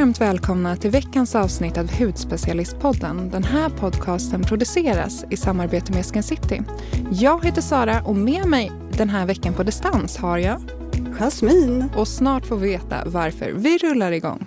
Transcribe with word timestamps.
varmt 0.00 0.20
välkomna 0.20 0.76
till 0.76 0.90
veckans 0.90 1.34
avsnitt 1.34 1.78
av 1.78 1.90
Hudspecialistpodden. 1.92 3.30
Den 3.30 3.44
här 3.44 3.68
podcasten 3.68 4.42
produceras 4.42 5.24
i 5.30 5.36
samarbete 5.36 5.92
med 5.92 6.06
Skin 6.06 6.22
City. 6.22 6.62
Jag 7.10 7.44
heter 7.44 7.62
Sara 7.62 8.02
och 8.04 8.16
med 8.16 8.46
mig 8.46 8.72
den 8.92 9.08
här 9.08 9.26
veckan 9.26 9.54
på 9.54 9.62
distans 9.62 10.16
har 10.16 10.38
jag 10.38 10.62
Jasmin. 11.18 11.84
Och 11.96 12.08
snart 12.08 12.46
får 12.46 12.56
vi 12.56 12.68
veta 12.68 12.96
varför. 13.06 13.52
Vi 13.52 13.78
rullar 13.78 14.12
igång. 14.12 14.46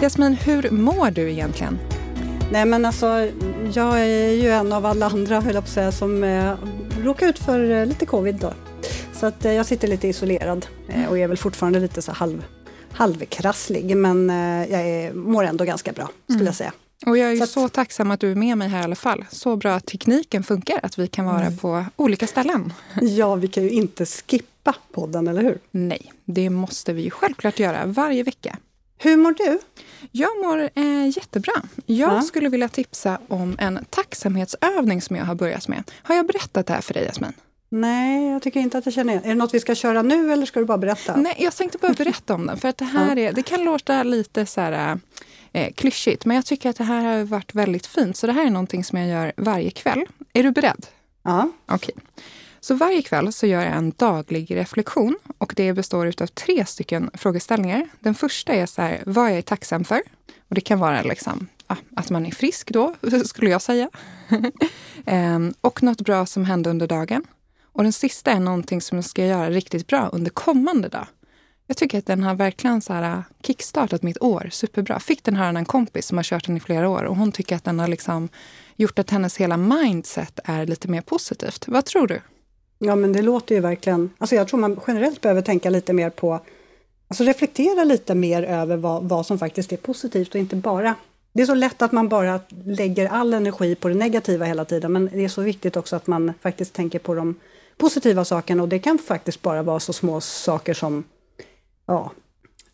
Jasmin, 0.00 0.34
hur 0.34 0.70
mår 0.70 1.10
du 1.10 1.30
egentligen? 1.30 1.78
Nej 2.52 2.64
men 2.64 2.84
alltså, 2.84 3.28
jag 3.72 4.00
är 4.00 4.30
ju 4.32 4.50
en 4.50 4.72
av 4.72 4.86
alla 4.86 5.06
andra, 5.06 5.40
höll 5.40 5.54
jag 5.54 5.64
på 5.64 5.68
att 5.68 5.74
säga, 5.74 5.92
som 5.92 6.24
eh, 6.24 6.54
råkar 7.02 7.28
ut 7.28 7.38
för 7.38 7.70
eh, 7.70 7.86
lite 7.86 8.06
covid 8.06 8.34
då. 8.34 8.52
Så 9.12 9.26
att 9.26 9.44
eh, 9.44 9.52
jag 9.52 9.66
sitter 9.66 9.88
lite 9.88 10.08
isolerad 10.08 10.66
eh, 10.88 11.08
och 11.08 11.18
är 11.18 11.28
väl 11.28 11.36
fortfarande 11.36 11.80
lite 11.80 12.02
så 12.02 12.12
halv, 12.12 12.44
halvkrasslig, 12.92 13.96
men 13.96 14.30
eh, 14.30 14.70
jag 14.70 14.88
är, 14.88 15.12
mår 15.12 15.44
ändå 15.44 15.64
ganska 15.64 15.92
bra, 15.92 16.08
skulle 16.24 16.36
mm. 16.36 16.46
jag 16.46 16.54
säga. 16.54 16.72
Och 17.06 17.18
jag 17.18 17.32
är 17.32 17.36
så, 17.36 17.44
att, 17.44 17.50
så, 17.50 17.68
tacksam 17.68 18.10
att 18.10 18.20
du 18.20 18.30
är 18.30 18.34
med 18.34 18.58
mig 18.58 18.68
här 18.68 18.80
i 18.80 18.84
alla 18.84 18.94
fall. 18.94 19.24
Så 19.30 19.56
bra 19.56 19.74
att 19.74 19.86
tekniken 19.86 20.44
funkar, 20.44 20.80
att 20.82 20.98
vi 20.98 21.06
kan 21.06 21.24
vara 21.24 21.46
mm. 21.46 21.56
på 21.56 21.84
olika 21.96 22.26
ställen. 22.26 22.72
Ja, 23.00 23.34
vi 23.34 23.48
kan 23.48 23.62
ju 23.62 23.70
inte 23.70 24.06
skippa 24.06 24.74
podden, 24.92 25.28
eller 25.28 25.42
hur? 25.42 25.58
Nej, 25.70 26.12
det 26.24 26.50
måste 26.50 26.92
vi 26.92 27.02
ju 27.02 27.10
självklart 27.10 27.58
göra 27.58 27.86
varje 27.86 28.22
vecka. 28.22 28.56
Hur 28.98 29.16
mår 29.16 29.32
du? 29.32 29.58
Jag 30.12 30.30
mår 30.44 30.70
eh, 30.74 31.06
jättebra. 31.16 31.52
Jag 31.86 32.12
ja. 32.12 32.22
skulle 32.22 32.48
vilja 32.48 32.68
tipsa 32.68 33.18
om 33.28 33.56
en 33.58 33.84
tacksamhetsövning 33.90 35.02
som 35.02 35.16
jag 35.16 35.24
har 35.24 35.34
börjat 35.34 35.68
med. 35.68 35.90
Har 36.02 36.14
jag 36.14 36.26
berättat 36.26 36.66
det 36.66 36.72
här 36.72 36.80
för 36.80 36.94
dig, 36.94 37.04
Jasmin? 37.06 37.32
Nej, 37.68 38.30
jag 38.30 38.42
tycker 38.42 38.60
inte 38.60 38.78
att 38.78 38.86
jag 38.86 38.94
känner 38.94 39.12
igen. 39.12 39.24
Är 39.24 39.28
det 39.28 39.34
något 39.34 39.54
vi 39.54 39.60
ska 39.60 39.74
köra 39.74 40.02
nu 40.02 40.32
eller 40.32 40.46
ska 40.46 40.60
du 40.60 40.66
bara 40.66 40.78
berätta? 40.78 41.16
Nej, 41.16 41.34
jag 41.38 41.56
tänkte 41.56 41.78
bara 41.78 41.92
berätta 41.92 42.34
om 42.34 42.46
den. 42.46 42.58
För 42.58 42.68
att 42.68 42.76
det 42.76 42.84
här 42.84 43.18
är, 43.18 43.32
det 43.32 43.42
kan 43.42 43.64
låta 43.64 44.02
lite 44.02 44.46
så 44.46 44.60
här, 44.60 44.98
eh, 45.52 45.72
klyschigt, 45.72 46.24
men 46.24 46.34
jag 46.34 46.46
tycker 46.46 46.70
att 46.70 46.76
det 46.76 46.84
här 46.84 47.02
har 47.02 47.24
varit 47.24 47.54
väldigt 47.54 47.86
fint. 47.86 48.16
Så 48.16 48.26
det 48.26 48.32
här 48.32 48.46
är 48.46 48.50
någonting 48.50 48.84
som 48.84 48.98
jag 48.98 49.08
gör 49.08 49.32
varje 49.36 49.70
kväll. 49.70 50.06
Är 50.32 50.42
du 50.42 50.50
beredd? 50.50 50.86
Ja. 51.22 51.50
Okej. 51.66 51.94
Okay. 51.94 52.04
Så 52.60 52.74
varje 52.74 53.02
kväll 53.02 53.32
så 53.32 53.46
gör 53.46 53.62
jag 53.62 53.76
en 53.76 53.92
daglig 53.96 54.56
reflektion 54.56 55.18
och 55.38 55.52
det 55.56 55.72
består 55.72 56.06
av 56.06 56.26
tre 56.26 56.66
stycken 56.66 57.10
frågeställningar. 57.14 57.88
Den 58.00 58.14
första 58.14 58.52
är 58.52 58.66
så 58.66 58.82
här, 58.82 59.02
vad 59.06 59.30
jag 59.30 59.38
är 59.38 59.42
tacksam 59.42 59.84
för. 59.84 60.00
Och 60.48 60.54
det 60.54 60.60
kan 60.60 60.78
vara 60.78 61.02
liksom, 61.02 61.48
att 61.96 62.10
man 62.10 62.26
är 62.26 62.30
frisk 62.30 62.70
då, 62.70 62.94
skulle 63.24 63.50
jag 63.50 63.62
säga. 63.62 63.90
Ehm, 65.06 65.54
och 65.60 65.82
något 65.82 66.00
bra 66.00 66.26
som 66.26 66.44
hände 66.44 66.70
under 66.70 66.86
dagen. 66.86 67.24
Och 67.62 67.82
den 67.82 67.92
sista 67.92 68.30
är 68.30 68.40
någonting 68.40 68.80
som 68.80 68.98
jag 68.98 69.04
ska 69.04 69.26
göra 69.26 69.50
riktigt 69.50 69.86
bra 69.86 70.08
under 70.12 70.30
kommande 70.30 70.88
dag. 70.88 71.06
Jag 71.66 71.76
tycker 71.76 71.98
att 71.98 72.06
den 72.06 72.22
har 72.22 72.34
verkligen 72.34 72.80
så 72.80 72.92
här 72.92 73.02
äh, 73.02 73.22
kickstartat 73.42 74.02
mitt 74.02 74.22
år 74.22 74.48
superbra. 74.52 75.00
Fick 75.00 75.24
den 75.24 75.36
här 75.36 75.48
av 75.48 75.56
en 75.56 75.64
kompis 75.64 76.06
som 76.06 76.18
har 76.18 76.24
kört 76.24 76.46
den 76.46 76.56
i 76.56 76.60
flera 76.60 76.88
år 76.88 77.04
och 77.04 77.16
hon 77.16 77.32
tycker 77.32 77.56
att 77.56 77.64
den 77.64 77.78
har 77.78 77.88
liksom 77.88 78.28
gjort 78.76 78.98
att 78.98 79.10
hennes 79.10 79.36
hela 79.36 79.56
mindset 79.56 80.40
är 80.44 80.66
lite 80.66 80.88
mer 80.88 81.00
positivt. 81.00 81.68
Vad 81.68 81.84
tror 81.84 82.06
du? 82.06 82.20
Ja 82.78 82.96
men 82.96 83.12
det 83.12 83.22
låter 83.22 83.54
ju 83.54 83.60
verkligen, 83.60 84.10
alltså 84.18 84.34
jag 84.34 84.48
tror 84.48 84.60
man 84.60 84.80
generellt 84.86 85.20
behöver 85.20 85.42
tänka 85.42 85.70
lite 85.70 85.92
mer 85.92 86.10
på, 86.10 86.40
alltså 87.08 87.24
reflektera 87.24 87.84
lite 87.84 88.14
mer 88.14 88.42
över 88.42 88.76
vad, 88.76 89.08
vad 89.08 89.26
som 89.26 89.38
faktiskt 89.38 89.72
är 89.72 89.76
positivt 89.76 90.34
och 90.34 90.40
inte 90.40 90.56
bara 90.56 90.94
det 91.32 91.42
är 91.42 91.46
så 91.46 91.54
lätt 91.54 91.82
att 91.82 91.92
man 91.92 92.08
bara 92.08 92.40
lägger 92.64 93.08
all 93.08 93.34
energi 93.34 93.74
på 93.74 93.88
det 93.88 93.94
negativa 93.94 94.44
hela 94.44 94.64
tiden, 94.64 94.92
men 94.92 95.10
det 95.12 95.24
är 95.24 95.28
så 95.28 95.42
viktigt 95.42 95.76
också 95.76 95.96
att 95.96 96.06
man 96.06 96.32
faktiskt 96.40 96.74
tänker 96.74 96.98
på 96.98 97.14
de 97.14 97.34
positiva 97.76 98.24
sakerna 98.24 98.62
och 98.62 98.68
det 98.68 98.78
kan 98.78 98.98
faktiskt 98.98 99.42
bara 99.42 99.62
vara 99.62 99.80
så 99.80 99.92
små 99.92 100.20
saker 100.20 100.74
som 100.74 101.04
ja, 101.86 102.12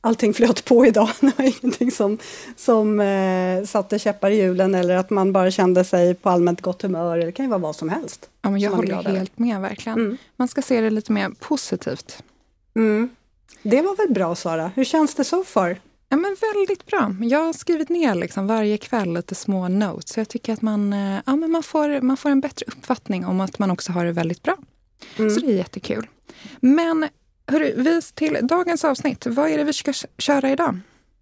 allting 0.05 0.35
flöt 0.35 0.65
på 0.65 0.87
idag. 0.87 1.09
Det 1.21 1.39
var 1.39 1.45
ingenting 1.45 1.91
som, 1.91 2.19
som 2.57 3.01
eh, 3.01 3.65
satte 3.65 3.99
käppar 3.99 4.31
i 4.31 4.37
hjulen 4.37 4.75
eller 4.75 4.97
att 4.97 5.11
man 5.11 5.33
bara 5.33 5.51
kände 5.51 5.85
sig 5.85 6.15
på 6.15 6.31
allmänt 6.31 6.61
gott 6.61 6.83
humör. 6.83 7.19
Det 7.19 7.33
kan 7.33 7.45
ju 7.45 7.51
vara 7.51 7.59
vad 7.59 7.77
som 7.77 7.89
helst. 7.89 8.29
Ja, 8.43 8.51
men 8.51 8.61
jag 8.61 8.71
håller 8.71 9.03
helt 9.03 9.39
med, 9.39 9.61
verkligen. 9.61 9.99
Mm. 9.99 10.17
Man 10.37 10.49
ska 10.49 10.63
se 10.63 10.81
det 10.81 10.91
lite 10.91 11.13
mer 11.13 11.31
positivt. 11.41 12.23
Mm. 12.77 13.09
Det 13.63 13.83
var 13.83 13.97
väl 13.97 14.15
bra, 14.15 14.35
Sara? 14.35 14.71
Hur 14.75 14.85
känns 14.85 15.15
det 15.15 15.25
så 15.25 15.45
far? 15.45 15.81
Ja, 16.09 16.17
men 16.17 16.37
väldigt 16.55 16.87
bra. 16.87 17.15
Jag 17.21 17.39
har 17.39 17.53
skrivit 17.53 17.89
ner 17.89 18.15
liksom 18.15 18.47
varje 18.47 18.79
kväll 18.79 19.15
lite 19.15 19.35
små 19.35 19.69
notes. 19.69 20.13
Så 20.13 20.21
jag 20.21 20.29
tycker 20.29 20.53
att 20.53 20.63
man, 20.63 20.93
eh, 20.93 21.21
ja, 21.27 21.37
men 21.37 21.51
man, 21.51 21.63
får, 21.63 22.01
man 22.01 22.17
får 22.17 22.31
en 22.31 22.41
bättre 22.41 22.67
uppfattning 22.67 23.27
om 23.27 23.41
att 23.41 23.59
man 23.59 23.71
också 23.71 23.93
har 23.93 24.05
det 24.05 24.13
väldigt 24.13 24.43
bra. 24.43 24.57
Mm. 25.17 25.31
Så 25.31 25.41
det 25.41 25.53
är 25.53 25.57
jättekul. 25.57 26.07
Men 26.61 27.09
Hörru, 27.47 27.83
vis 27.83 28.13
till 28.13 28.39
dagens 28.43 28.85
avsnitt. 28.85 29.27
Vad 29.27 29.51
är 29.51 29.59
det 29.59 29.65
vi 29.65 29.73
ska 29.73 29.93
köra 30.19 30.51
idag? 30.51 30.79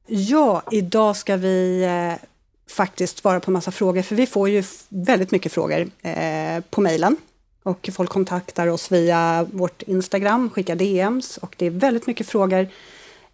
Ja, 0.07 0.63
idag 0.71 1.17
ska 1.17 1.37
vi 1.37 1.83
eh, 1.83 2.27
faktiskt 2.71 3.19
svara 3.19 3.41
på 3.41 3.51
en 3.51 3.53
massa 3.53 3.71
frågor, 3.71 4.03
för 4.03 4.15
vi 4.15 4.27
får 4.27 4.49
ju 4.49 4.65
väldigt 4.89 5.31
mycket 5.31 5.53
frågor 5.53 5.91
eh, 6.03 6.61
på 6.71 6.81
mejlen. 6.81 7.17
Och 7.63 7.91
folk 7.93 8.11
kontaktar 8.11 8.67
oss 8.67 8.93
via 8.93 9.47
vårt 9.53 9.83
Instagram, 9.83 10.51
skickar 10.51 10.77
DMs 10.77 11.37
och 11.37 11.55
det 11.59 11.67
är 11.67 11.71
väldigt 11.71 12.07
mycket 12.07 12.29
frågor 12.29 12.69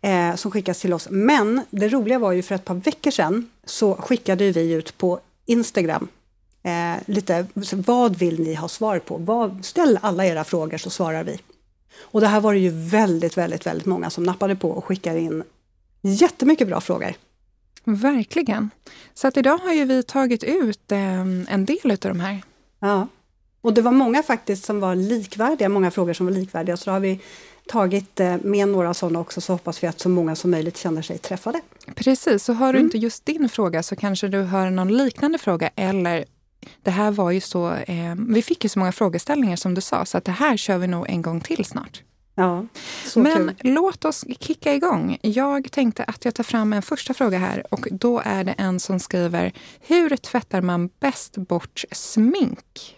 eh, 0.01 0.35
som 0.35 0.51
skickas 0.51 0.81
till 0.81 0.93
oss. 0.93 1.09
Men 1.11 1.61
det 1.71 1.89
roliga 1.89 2.19
var 2.19 2.33
ju 2.33 2.43
för 2.43 2.55
ett 2.55 2.65
par 2.65 2.75
veckor 2.75 3.11
sedan 3.11 3.51
så 3.65 3.95
skickade 3.95 4.53
vi 4.53 4.73
ut 4.73 4.99
på 4.99 5.21
Instagram 5.47 6.09
eh, 6.63 7.03
lite, 7.07 7.47
vad 7.73 8.17
vill 8.17 8.41
ni 8.41 8.55
ha 8.55 8.69
svar 8.69 8.99
på? 8.99 9.17
Vad, 9.17 9.65
ställ 9.65 9.99
alla 10.03 10.27
era 10.27 10.45
frågor 10.45 10.79
så 10.79 10.91
svarar 10.91 11.25
vi. 11.25 11.39
Och 12.01 12.21
det 12.21 12.27
här 12.27 12.41
var 12.41 12.53
det 12.53 12.59
ju 12.59 12.71
väldigt, 12.71 13.39
väldigt, 13.39 13.67
väldigt 13.67 13.87
många 13.87 14.11
som 14.11 14.25
nappade 14.25 14.57
på 14.57 14.71
och 14.71 14.85
skickade 14.85 15.21
in 15.21 15.43
jättemycket 16.03 16.69
bra 16.69 16.81
frågor. 16.81 17.15
Verkligen. 17.85 18.71
Så 19.15 19.29
att 19.29 19.37
idag 19.37 19.59
har 19.59 19.73
ju 19.73 19.85
vi 19.85 20.03
tagit 20.03 20.45
ut 20.45 20.93
eh, 20.93 21.21
en 21.21 21.65
del 21.65 21.91
av 21.91 21.99
de 21.99 22.21
här. 22.21 22.43
Ja, 22.81 23.07
och 23.61 23.73
det 23.75 23.83
var 23.83 23.93
många 23.93 24.23
faktiskt 24.23 24.65
som 24.65 24.81
var 24.81 24.95
likvärdiga, 24.95 25.69
många 25.69 25.91
frågor 25.91 26.13
som 26.13 26.27
var 26.27 26.33
likvärdiga, 26.33 26.77
så 26.77 26.85
då 26.85 26.93
har 26.95 27.01
vi 27.01 27.21
tagit 27.67 28.21
eh, 28.21 28.37
med 28.43 28.69
några 28.69 28.95
sådana 28.95 29.21
också, 29.21 29.41
så 29.41 29.53
hoppas 29.53 29.83
vi 29.83 29.87
att 29.87 30.01
så 30.01 30.09
många 30.09 30.37
som 30.37 30.51
möjligt 30.51 30.77
känner 30.77 31.03
sig 31.03 31.19
träffade. 31.19 31.61
Precis, 31.95 32.45
så 32.45 32.53
har 32.53 32.73
du 32.73 32.79
mm. 32.79 32.87
inte 32.87 32.99
just 32.99 33.27
din 33.27 33.49
fråga 33.49 33.83
så 33.83 33.97
kanske 33.97 34.29
du 34.29 34.43
har 34.43 34.71
någon 34.71 34.97
liknande 34.97 35.39
fråga 35.39 35.71
eller 35.77 36.25
det 36.83 36.91
här 36.91 37.11
var 37.11 37.31
ju 37.31 37.41
så, 37.41 37.73
eh, 37.73 38.15
vi 38.29 38.43
fick 38.43 38.65
ju 38.65 38.69
så 38.69 38.79
många 38.79 38.93
frågeställningar 38.93 39.57
som 39.57 39.75
du 39.75 39.81
sa, 39.81 40.05
så 40.05 40.19
att 40.19 40.25
det 40.25 40.33
här 40.33 40.57
kör 40.57 40.79
vi 40.79 40.87
nog 40.87 41.07
en 41.09 41.23
gång 41.23 41.41
till 41.41 41.65
snart. 41.65 42.03
Ja, 42.35 42.67
Men 43.17 43.55
kul. 43.59 43.75
låt 43.75 44.05
oss 44.05 44.25
kicka 44.41 44.75
igång. 44.75 45.19
Jag 45.23 45.71
tänkte 45.73 46.05
att 46.05 46.25
jag 46.25 46.35
tar 46.35 46.45
fram 46.45 46.73
en 46.73 46.83
första 46.83 47.15
fråga 47.15 47.39
här 47.39 47.65
och 47.71 47.89
då 47.91 48.23
är 48.25 48.45
det 48.45 48.53
en 48.59 48.81
som 48.81 49.01
skriver, 49.01 49.53
hur 49.81 50.17
tvättar 50.17 50.61
man 50.61 50.91
bäst 51.01 51.37
bort 51.37 51.85
smink? 51.93 52.95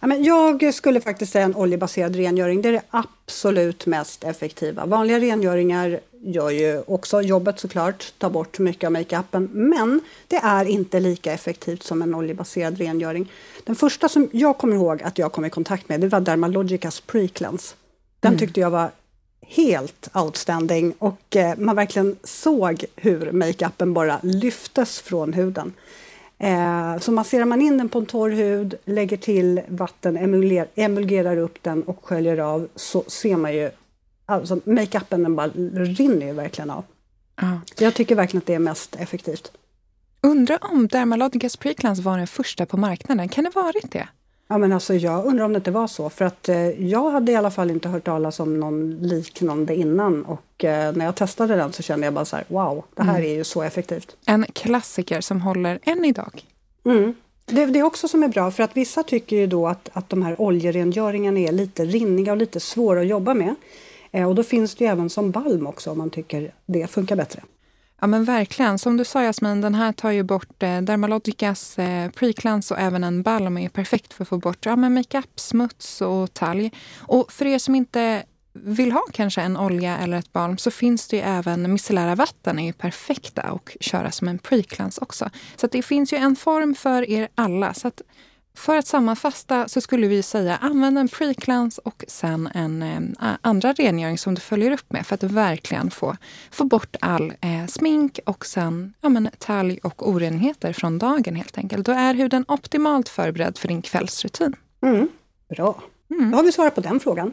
Ja, 0.00 0.06
men 0.06 0.24
jag 0.24 0.74
skulle 0.74 1.00
faktiskt 1.00 1.32
säga 1.32 1.44
en 1.44 1.56
oljebaserad 1.56 2.16
rengöring. 2.16 2.62
Det 2.62 2.68
är 2.68 2.72
det 2.72 2.82
absolut 2.90 3.86
mest 3.86 4.24
effektiva. 4.24 4.86
Vanliga 4.86 5.20
rengöringar 5.20 6.00
gör 6.26 6.50
ju 6.50 6.82
också 6.86 7.22
jobbet 7.22 7.60
såklart, 7.60 8.12
tar 8.18 8.30
bort 8.30 8.58
mycket 8.58 8.86
av 8.86 8.92
makeupen. 8.92 9.48
Men 9.52 10.00
det 10.28 10.36
är 10.36 10.64
inte 10.64 11.00
lika 11.00 11.32
effektivt 11.32 11.82
som 11.82 12.02
en 12.02 12.14
oljebaserad 12.14 12.78
rengöring. 12.78 13.32
Den 13.64 13.76
första 13.76 14.08
som 14.08 14.28
jag 14.32 14.58
kommer 14.58 14.76
ihåg 14.76 15.02
att 15.02 15.18
jag 15.18 15.32
kom 15.32 15.44
i 15.44 15.50
kontakt 15.50 15.88
med, 15.88 16.00
det 16.00 16.08
var 16.08 16.20
Dermalogicas 16.20 17.00
Precleanse. 17.00 17.74
Den 18.20 18.32
mm. 18.32 18.38
tyckte 18.38 18.60
jag 18.60 18.70
var 18.70 18.90
helt 19.46 20.08
outstanding 20.14 20.94
och 20.98 21.36
eh, 21.36 21.56
man 21.58 21.76
verkligen 21.76 22.16
såg 22.24 22.84
hur 22.96 23.32
makeupen 23.32 23.94
bara 23.94 24.20
lyftes 24.22 25.00
från 25.00 25.32
huden. 25.32 25.72
Eh, 26.38 26.98
så 26.98 27.12
masserar 27.12 27.44
man 27.44 27.62
in 27.62 27.78
den 27.78 27.88
på 27.88 27.98
en 27.98 28.06
torr 28.06 28.30
hud, 28.30 28.74
lägger 28.84 29.16
till 29.16 29.60
vatten, 29.68 30.16
emulgerar, 30.16 30.68
emulgerar 30.74 31.36
upp 31.36 31.58
den 31.62 31.82
och 31.82 32.04
sköljer 32.04 32.38
av 32.38 32.68
så 32.74 33.04
ser 33.06 33.36
man 33.36 33.54
ju, 33.54 33.70
alltså 34.26 34.60
makeupen 34.64 35.22
den 35.22 35.36
bara 35.36 35.48
rinner 35.74 36.26
ju 36.26 36.32
verkligen 36.32 36.70
av. 36.70 36.84
Ja. 37.40 37.60
Jag 37.78 37.94
tycker 37.94 38.14
verkligen 38.14 38.38
att 38.38 38.46
det 38.46 38.54
är 38.54 38.58
mest 38.58 38.96
effektivt. 38.96 39.52
Undrar 40.20 40.58
om 40.60 40.88
Dermaloticas 40.88 41.56
Preclans 41.56 42.00
var 42.00 42.18
den 42.18 42.26
första 42.26 42.66
på 42.66 42.76
marknaden, 42.76 43.28
kan 43.28 43.44
det 43.44 43.50
varit 43.54 43.92
det? 43.92 44.08
Ja, 44.48 44.58
men 44.58 44.72
alltså, 44.72 44.94
jag 44.94 45.26
undrar 45.26 45.44
om 45.44 45.52
det 45.52 45.56
inte 45.56 45.70
var 45.70 45.86
så, 45.86 46.10
för 46.10 46.24
att 46.24 46.48
eh, 46.48 46.68
jag 46.68 47.10
hade 47.10 47.32
i 47.32 47.36
alla 47.36 47.50
fall 47.50 47.70
inte 47.70 47.88
hört 47.88 48.04
talas 48.04 48.40
om 48.40 48.60
någon 48.60 48.98
liknande 48.98 49.74
innan 49.74 50.24
och 50.24 50.64
eh, 50.64 50.92
när 50.92 51.04
jag 51.04 51.14
testade 51.14 51.56
den 51.56 51.72
så 51.72 51.82
kände 51.82 52.06
jag 52.06 52.14
bara 52.14 52.24
så 52.24 52.36
här, 52.36 52.44
wow, 52.48 52.84
det 52.94 53.02
här 53.02 53.18
mm. 53.18 53.30
är 53.30 53.34
ju 53.34 53.44
så 53.44 53.62
effektivt. 53.62 54.16
En 54.26 54.46
klassiker 54.52 55.20
som 55.20 55.40
håller 55.40 55.78
än 55.82 56.04
idag. 56.04 56.44
Mm. 56.84 57.14
Det, 57.44 57.66
det 57.66 57.78
är 57.78 57.82
också 57.82 58.08
som 58.08 58.22
är 58.22 58.28
bra, 58.28 58.50
för 58.50 58.62
att 58.62 58.76
vissa 58.76 59.02
tycker 59.02 59.36
ju 59.36 59.46
då 59.46 59.68
att, 59.68 59.88
att 59.92 60.08
de 60.08 60.22
här 60.22 60.40
oljerengöringarna 60.40 61.40
är 61.40 61.52
lite 61.52 61.84
rinniga 61.84 62.32
och 62.32 62.38
lite 62.38 62.60
svåra 62.60 63.00
att 63.00 63.06
jobba 63.06 63.34
med. 63.34 63.54
Eh, 64.16 64.28
och 64.28 64.34
då 64.34 64.42
finns 64.42 64.74
det 64.74 64.84
ju 64.84 64.90
även 64.90 65.10
som 65.10 65.30
balm 65.30 65.66
också 65.66 65.90
om 65.90 65.98
man 65.98 66.10
tycker 66.10 66.54
det 66.66 66.86
funkar 66.86 67.16
bättre. 67.16 67.42
Ja 68.00 68.06
men 68.06 68.24
verkligen. 68.24 68.78
Som 68.78 68.96
du 68.96 69.04
sa 69.04 69.22
Jasmin, 69.22 69.60
den 69.60 69.74
här 69.74 69.92
tar 69.92 70.10
ju 70.10 70.22
bort 70.22 70.62
eh, 70.62 70.80
Dermalogicas 70.80 71.78
eh, 71.78 72.10
precleanse 72.10 72.74
och 72.74 72.80
även 72.80 73.04
en 73.04 73.22
balm 73.22 73.58
är 73.58 73.68
perfekt 73.68 74.12
för 74.12 74.24
att 74.24 74.28
få 74.28 74.38
bort 74.38 74.66
ja, 74.66 74.76
makeup, 74.76 75.40
smuts 75.40 76.00
och 76.00 76.34
talg. 76.34 76.74
Och 76.98 77.32
för 77.32 77.46
er 77.46 77.58
som 77.58 77.74
inte 77.74 78.22
vill 78.52 78.92
ha 78.92 79.02
kanske 79.12 79.40
en 79.42 79.56
olja 79.56 79.98
eller 79.98 80.16
ett 80.16 80.32
balm 80.32 80.58
så 80.58 80.70
finns 80.70 81.08
det 81.08 81.16
ju 81.16 81.22
även 81.22 81.72
micellära 81.72 82.14
vatten 82.14 82.58
är 82.58 82.66
ju 82.66 82.72
perfekta 82.72 83.42
att 83.42 83.76
köra 83.80 84.10
som 84.10 84.28
en 84.28 84.38
precleanse 84.38 85.00
också. 85.00 85.30
Så 85.56 85.66
det 85.66 85.82
finns 85.82 86.12
ju 86.12 86.16
en 86.16 86.36
form 86.36 86.74
för 86.74 87.10
er 87.10 87.28
alla. 87.34 87.74
Så 87.74 87.88
att 87.88 88.02
för 88.56 88.76
att 88.76 88.86
sammanfatta 88.86 89.68
så 89.68 89.80
skulle 89.80 90.06
vi 90.06 90.22
säga 90.22 90.56
använd 90.56 90.98
en 90.98 91.08
precleanse 91.08 91.80
och 91.84 92.04
sen 92.08 92.48
en 92.54 92.82
eh, 92.82 93.34
andra 93.40 93.72
rengöring 93.72 94.18
som 94.18 94.34
du 94.34 94.40
följer 94.40 94.70
upp 94.70 94.92
med 94.92 95.06
för 95.06 95.14
att 95.14 95.22
verkligen 95.22 95.90
få, 95.90 96.16
få 96.50 96.64
bort 96.64 96.96
all 97.00 97.32
eh, 97.40 97.66
smink 97.68 98.20
och 98.26 98.46
sen 98.46 98.94
ja, 99.00 99.08
men, 99.08 99.30
talg 99.38 99.80
och 99.82 100.08
orenheter 100.08 100.72
från 100.72 100.98
dagen 100.98 101.36
helt 101.36 101.58
enkelt. 101.58 101.86
Då 101.86 101.92
är 101.92 102.14
huden 102.14 102.44
optimalt 102.48 103.08
förberedd 103.08 103.58
för 103.58 103.68
din 103.68 103.82
kvällsrutin. 103.82 104.56
Mm. 104.82 105.08
Bra. 105.48 105.82
Mm. 106.10 106.30
Då 106.30 106.36
har 106.36 106.44
vi 106.44 106.52
svarat 106.52 106.74
på 106.74 106.80
den 106.80 107.00
frågan. 107.00 107.32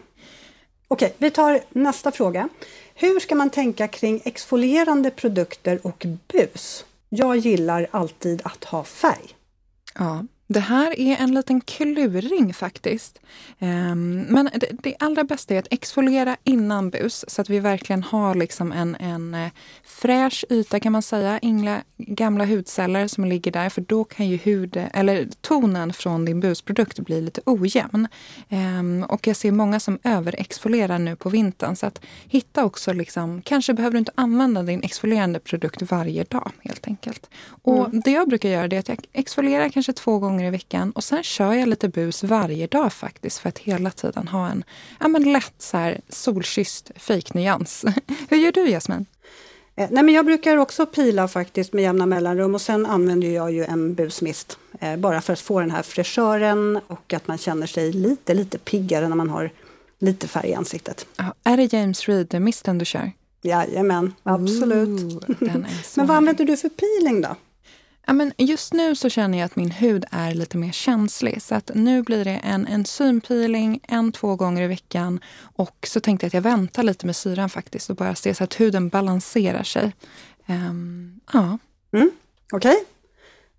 Okej, 0.88 1.16
vi 1.18 1.32
tar 1.32 1.62
nästa 1.70 2.12
fråga. 2.12 2.50
Hur 2.96 3.20
ska 3.20 3.36
man 3.36 3.50
tänka 3.50 3.88
kring 3.88 4.22
exfolierande 4.26 5.12
produkter 5.12 5.80
och 5.84 6.06
bus? 6.28 6.86
Jag 7.10 7.38
gillar 7.38 7.88
alltid 7.92 8.42
att 8.44 8.64
ha 8.64 8.84
färg. 8.84 9.36
Ja, 9.96 10.26
det 10.48 10.60
här 10.60 11.00
är 11.00 11.18
en 11.18 11.34
liten 11.34 11.62
kluring 11.62 12.54
faktiskt. 12.54 13.20
Um, 13.60 14.22
men 14.22 14.50
det, 14.84 14.96
allra 15.00 15.24
bästa 15.24 15.54
är 15.54 15.60
att 15.60 15.74
exfoliera 15.74 16.38
innan 16.44 16.90
bus 16.90 17.26
så 17.28 17.42
att 17.42 17.50
vi 17.50 17.60
verkligen 17.60 18.04
har 18.04 18.36
liksom 18.36 18.72
en, 18.72 18.96
en 18.96 19.34
uh, 19.34 19.48
fräsch 19.84 20.46
yta 20.50 20.80
kan 20.80 20.92
man 20.92 21.02
säga. 21.02 21.40
Inga 21.40 21.84
gamla 21.98 22.46
hudceller 22.46 23.08
som 23.08 23.26
ligger 23.26 23.52
där 23.52 23.70
för 23.70 23.82
då 23.82 24.04
kan 24.04 24.28
ju 24.28 24.38
hud, 24.38 24.78
eller 24.94 25.28
tonen 25.42 25.94
från 25.94 26.26
din 26.26 26.40
busprodukt 26.40 27.00
bli 27.00 27.22
lite 27.22 27.42
ojämn. 27.46 28.08
Um, 28.50 29.04
och 29.04 29.28
jag 29.28 29.36
ser 29.36 29.52
många 29.52 29.80
som 29.80 30.00
överexfolierar 30.04 31.00
nu 31.00 31.16
på 31.16 31.30
vintern 31.30 31.76
så 31.76 31.86
att 31.86 32.02
hitta 32.28 32.66
också 32.66 32.94
liksom, 32.94 33.42
kanske 33.42 33.74
behöver 33.74 33.94
du 33.94 34.00
inte 34.00 34.12
använda 34.16 34.64
din 34.64 34.84
exfolierande 34.84 35.40
produkt 35.40 35.82
varje 35.82 36.24
dag 36.24 36.52
helt 36.62 36.88
enkelt. 36.88 37.30
Och 37.62 37.86
mm. 37.86 38.02
det 38.06 38.12
jag 38.12 38.30
brukar 38.30 38.50
göra 38.50 38.66
är 38.66 38.80
att 38.80 38.90
jag 38.90 39.00
exfolierar 39.14 39.70
kanske 39.70 39.94
två 39.94 40.20
gånger 40.20 40.43
gånger 40.44 40.48
i 40.48 40.58
veckan. 40.58 40.92
Och 40.92 41.04
sen 41.04 41.24
kör 41.24 41.54
jag 41.54 41.70
lite 41.70 41.90
bus 41.90 42.24
varje 42.24 42.68
dag 42.68 42.94
faktiskt 42.94 43.40
för 43.40 43.50
att 43.50 43.60
hela 43.60 43.92
tiden 43.92 44.28
ha 44.28 44.48
en 44.48 44.64
ja, 45.00 45.08
men 45.08 45.34
lätt 45.34 45.56
så 45.58 45.78
här, 45.78 46.02
solkysst 46.10 46.92
fejknyans. 46.96 47.86
Hur 48.30 48.38
gör 48.38 48.52
du 48.52 48.70
Jasmin? 48.70 49.06
Eh, 49.76 49.88
nej, 49.92 50.04
men 50.04 50.14
jag 50.14 50.26
brukar 50.26 50.58
också 50.58 50.86
pila 50.86 51.28
faktiskt 51.28 51.74
med 51.74 51.84
jämna 51.84 52.06
mellanrum 52.06 52.56
och 52.56 52.62
sen 52.62 52.86
använder 52.86 53.28
jag 53.28 53.52
ju 53.52 53.64
en 53.64 53.96
busmist. 53.96 54.58
Eh, 54.80 54.98
bara 54.98 55.22
för 55.22 55.34
att 55.34 55.40
få 55.40 55.60
den 55.60 55.72
här 55.72 55.84
fräschören 55.84 56.80
och 56.88 57.14
att 57.14 57.28
man 57.28 57.38
känner 57.38 57.68
sig 57.68 57.92
lite, 57.92 58.34
lite 58.34 58.58
piggare 58.58 59.08
när 59.08 59.16
man 59.16 59.30
har 59.30 59.52
lite 60.00 60.28
färg 60.28 60.50
i 60.50 60.54
ansiktet. 60.54 61.06
Ja, 61.18 61.34
är 61.44 61.58
det 61.58 61.74
James 61.74 62.08
Reed-misten 62.08 62.78
du 62.78 62.86
kör? 62.86 63.12
Jajamän, 63.42 64.14
absolut. 64.24 64.90
Ooh, 64.90 65.36
men 65.40 66.08
vad 66.08 66.18
använder 66.18 66.46
du 66.46 66.58
för 66.58 66.70
peeling 66.70 67.22
då? 67.22 67.36
Ja, 68.06 68.14
men 68.14 68.34
just 68.38 68.74
nu 68.74 68.96
så 68.96 69.10
känner 69.10 69.38
jag 69.38 69.46
att 69.46 69.56
min 69.56 69.72
hud 69.72 70.06
är 70.12 70.34
lite 70.34 70.58
mer 70.58 70.72
känslig. 70.72 71.42
Så 71.42 71.56
att 71.56 71.72
nu 71.76 72.02
blir 72.02 72.26
det 72.26 72.40
en 72.44 72.68
enzympeeling 72.68 73.80
en, 73.88 74.12
två 74.12 74.36
gånger 74.36 74.62
i 74.64 74.68
veckan. 74.68 75.20
Och 75.56 75.88
så 75.88 76.00
tänkte 76.00 76.26
jag 76.26 76.28
att 76.30 76.34
jag 76.34 76.42
väntar 76.42 76.84
lite 76.84 77.06
med 77.06 77.16
syran 77.16 77.50
faktiskt 77.50 77.90
och 77.90 77.96
bara 77.96 78.16
ser 78.16 78.34
så 78.34 78.44
att 78.44 78.60
huden 78.60 78.90
balanserar 78.90 79.64
sig. 79.64 79.96
Um, 80.46 81.20
ja. 81.34 81.58
Mm, 81.94 82.12
Okej. 82.52 82.72
Okay. 82.72 82.84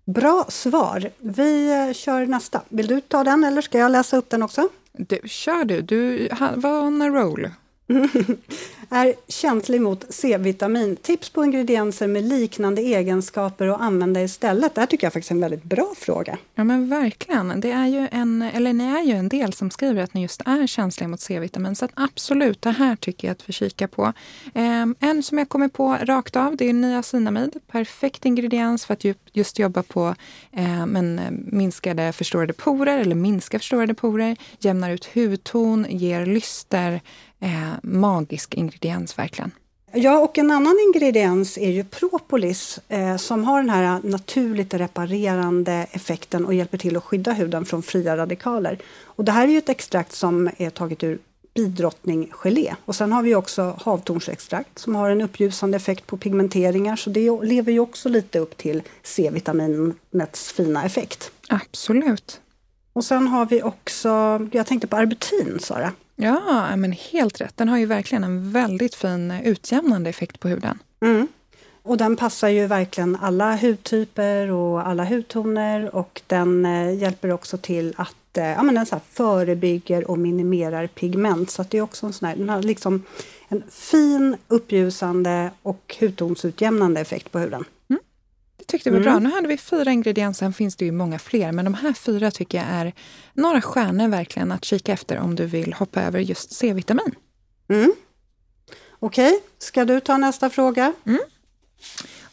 Bra 0.05 0.45
svar. 0.49 1.09
Vi 1.17 1.71
eh, 1.87 1.93
kör 1.93 2.25
nästa. 2.25 2.61
Vill 2.69 2.87
du 2.87 3.01
ta 3.01 3.23
den 3.23 3.43
eller 3.43 3.61
ska 3.61 3.77
jag 3.77 3.91
läsa 3.91 4.17
upp 4.17 4.29
den 4.29 4.43
också? 4.43 4.69
Du, 4.91 5.19
kör 5.25 5.65
du. 5.65 5.81
Du 5.81 6.29
var 6.55 6.81
on 6.81 7.01
a 7.01 7.07
roll. 7.07 7.49
är 8.89 9.13
känslig 9.27 9.81
mot 9.81 10.05
C-vitamin. 10.09 10.95
Tips 10.95 11.29
på 11.29 11.45
ingredienser 11.45 12.07
med 12.07 12.23
liknande 12.23 12.81
egenskaper 12.81 13.67
att 13.67 13.81
använda 13.81 14.21
istället. 14.21 14.75
Det 14.75 14.81
här 14.81 14.87
tycker 14.87 15.07
jag 15.07 15.13
faktiskt 15.13 15.31
är 15.31 15.35
en 15.35 15.41
väldigt 15.41 15.63
bra 15.63 15.93
fråga. 15.97 16.37
Ja 16.55 16.63
men 16.63 16.89
verkligen. 16.89 17.61
Det 17.61 17.71
är 17.71 17.87
ju 17.87 18.07
en, 18.11 18.41
eller 18.41 18.73
ni 18.73 18.83
är 18.83 19.03
ju 19.03 19.13
en 19.13 19.29
del 19.29 19.53
som 19.53 19.71
skriver 19.71 20.03
att 20.03 20.13
ni 20.13 20.21
just 20.21 20.41
är 20.45 20.67
känsliga 20.67 21.07
mot 21.07 21.19
C-vitamin. 21.19 21.75
Så 21.75 21.87
absolut, 21.93 22.61
det 22.61 22.71
här 22.71 22.95
tycker 22.95 23.27
jag 23.27 23.31
att 23.31 23.49
vi 23.49 23.53
kikar 23.53 23.87
på. 23.87 24.13
Um, 24.53 24.95
en 24.99 25.23
som 25.23 25.37
jag 25.37 25.49
kommer 25.49 25.67
på 25.67 25.97
rakt 26.01 26.35
av, 26.35 26.57
det 26.57 26.69
är 26.69 26.73
niacinamid. 26.73 27.55
Perfekt 27.67 28.25
ingrediens 28.25 28.85
för 28.85 28.93
att 28.93 29.05
just 29.33 29.59
jobba 29.59 29.83
på 29.83 30.15
eh, 30.51 30.85
men, 30.85 31.19
eh, 31.19 31.31
minskade 31.31 32.13
förstorade 32.13 32.53
porer 32.53 32.97
eller 32.99 33.15
minska 33.15 33.59
förstorade 33.59 33.93
porer, 33.93 34.37
jämnar 34.59 34.91
ut 34.91 35.09
hudton, 35.13 35.85
ger 35.89 36.25
lyster 36.25 37.01
eh, 37.39 37.73
magisk 37.83 38.53
ingrediens 38.53 38.74
verkligen. 39.17 39.51
Ja, 39.93 40.19
och 40.19 40.37
en 40.37 40.51
annan 40.51 40.75
ingrediens 40.87 41.57
är 41.57 41.69
ju 41.69 41.83
propolis 41.83 42.79
eh, 42.87 43.17
som 43.17 43.43
har 43.43 43.61
den 43.61 43.69
här 43.69 43.99
naturligt 44.03 44.73
reparerande 44.73 45.87
effekten 45.91 46.45
och 46.45 46.53
hjälper 46.53 46.77
till 46.77 46.97
att 46.97 47.03
skydda 47.03 47.33
huden 47.33 47.65
från 47.65 47.83
fria 47.83 48.17
radikaler. 48.17 48.77
Och 49.03 49.25
det 49.25 49.31
här 49.31 49.47
är 49.47 49.51
ju 49.51 49.57
ett 49.57 49.69
extrakt 49.69 50.11
som 50.11 50.49
är 50.57 50.69
taget 50.69 51.03
ur 51.03 51.19
bidrottninggelé. 51.53 52.75
Och 52.85 52.95
sen 52.95 53.11
har 53.11 53.23
vi 53.23 53.35
också 53.35 53.79
havtornsextrakt 53.81 54.79
som 54.79 54.95
har 54.95 55.09
en 55.09 55.21
uppljusande 55.21 55.77
effekt 55.77 56.07
på 56.07 56.17
pigmenteringar 56.17 56.95
så 56.95 57.09
det 57.09 57.43
lever 57.43 57.71
ju 57.71 57.79
också 57.79 58.09
lite 58.09 58.39
upp 58.39 58.57
till 58.57 58.81
C-vitaminets 59.03 60.51
fina 60.51 60.85
effekt. 60.85 61.31
Absolut. 61.49 62.41
Och 62.93 63.05
sen 63.05 63.27
har 63.27 63.45
vi 63.45 63.63
också, 63.63 64.09
jag 64.51 64.67
tänkte 64.67 64.87
på 64.87 64.95
arbutin 64.97 65.59
Sara. 65.59 65.91
Ja, 66.15 66.75
men 66.75 66.91
helt 66.91 67.41
rätt. 67.41 67.57
Den 67.57 67.69
har 67.69 67.77
ju 67.77 67.85
verkligen 67.85 68.23
en 68.23 68.51
väldigt 68.51 68.95
fin 68.95 69.31
eh, 69.31 69.47
utjämnande 69.47 70.09
effekt 70.09 70.39
på 70.39 70.47
huden. 70.47 70.79
Mm. 71.01 71.27
Och 71.83 71.97
den 71.97 72.15
passar 72.15 72.49
ju 72.49 72.67
verkligen 72.67 73.15
alla 73.15 73.55
hudtyper 73.55 74.51
och 74.51 74.87
alla 74.87 75.05
hudtoner 75.05 75.95
och 75.95 76.21
den 76.27 76.65
eh, 76.65 76.93
hjälper 76.93 77.31
också 77.31 77.57
till 77.57 77.93
att 77.97 78.37
eh, 78.37 78.45
ja, 78.45 78.63
men 78.63 78.75
den 78.75 78.85
så 78.85 78.99
förebygger 79.11 80.11
och 80.11 80.17
minimerar 80.17 80.87
pigment. 80.87 81.49
Så 81.49 81.63
det 81.69 81.77
är 81.77 81.81
också 81.81 82.05
en 82.05 82.13
sån 82.13 82.27
här, 82.27 82.35
den 82.35 82.49
har 82.49 82.61
liksom 82.61 83.03
en 83.47 83.63
fin 83.69 84.37
uppljusande 84.47 85.51
och 85.61 85.95
hudtonsutjämnande 85.99 87.01
effekt 87.01 87.31
på 87.31 87.39
huden 87.39 87.65
tyckte 88.67 88.89
vi 88.89 88.97
var 88.97 89.01
mm. 89.01 89.13
bra. 89.13 89.29
Nu 89.29 89.35
hade 89.35 89.47
vi 89.47 89.57
fyra 89.57 89.91
ingredienser, 89.91 90.45
sen 90.45 90.53
finns 90.53 90.75
det 90.75 90.85
ju 90.85 90.91
många 90.91 91.19
fler. 91.19 91.51
Men 91.51 91.65
de 91.65 91.73
här 91.73 91.93
fyra 91.93 92.31
tycker 92.31 92.57
jag 92.57 92.67
är 92.67 92.93
några 93.33 93.61
stjärnor 93.61 94.07
verkligen 94.07 94.51
att 94.51 94.65
kika 94.65 94.93
efter 94.93 95.17
om 95.17 95.35
du 95.35 95.45
vill 95.45 95.73
hoppa 95.73 96.01
över 96.01 96.19
just 96.19 96.51
C-vitamin. 96.51 97.15
Mm. 97.69 97.93
Okej, 98.99 99.27
okay. 99.27 99.39
ska 99.57 99.85
du 99.85 99.99
ta 99.99 100.17
nästa 100.17 100.49
fråga? 100.49 100.93
Mm. 101.05 101.19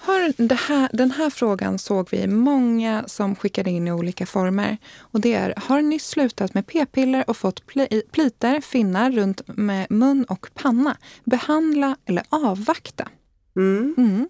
Har 0.05 0.33
det 0.49 0.55
här, 0.55 0.89
den 0.93 1.11
här 1.11 1.31
frågan 1.31 1.79
såg 1.79 2.09
vi 2.11 2.27
många 2.27 3.05
som 3.07 3.37
skickade 3.37 3.71
in 3.71 3.89
i 3.89 3.93
olika 3.93 4.27
former. 4.27 4.77
Och 4.99 5.21
det 5.21 5.35
är, 5.35 5.55
har 5.57 5.83
ni 5.83 5.99
slutat 5.99 6.55
med 6.55 6.67
p-piller 6.67 7.25
och 7.31 7.37
fått 7.37 7.67
pli, 7.67 8.03
pliter, 8.12 8.61
finnar 8.61 9.11
runt 9.11 9.41
med 9.47 9.87
mun 9.91 10.25
och 10.25 10.47
panna? 10.55 10.97
Behandla 11.25 11.97
eller 12.07 12.25
avvakta? 12.29 13.09
Mm. 13.57 13.95
Mm. 13.99 14.29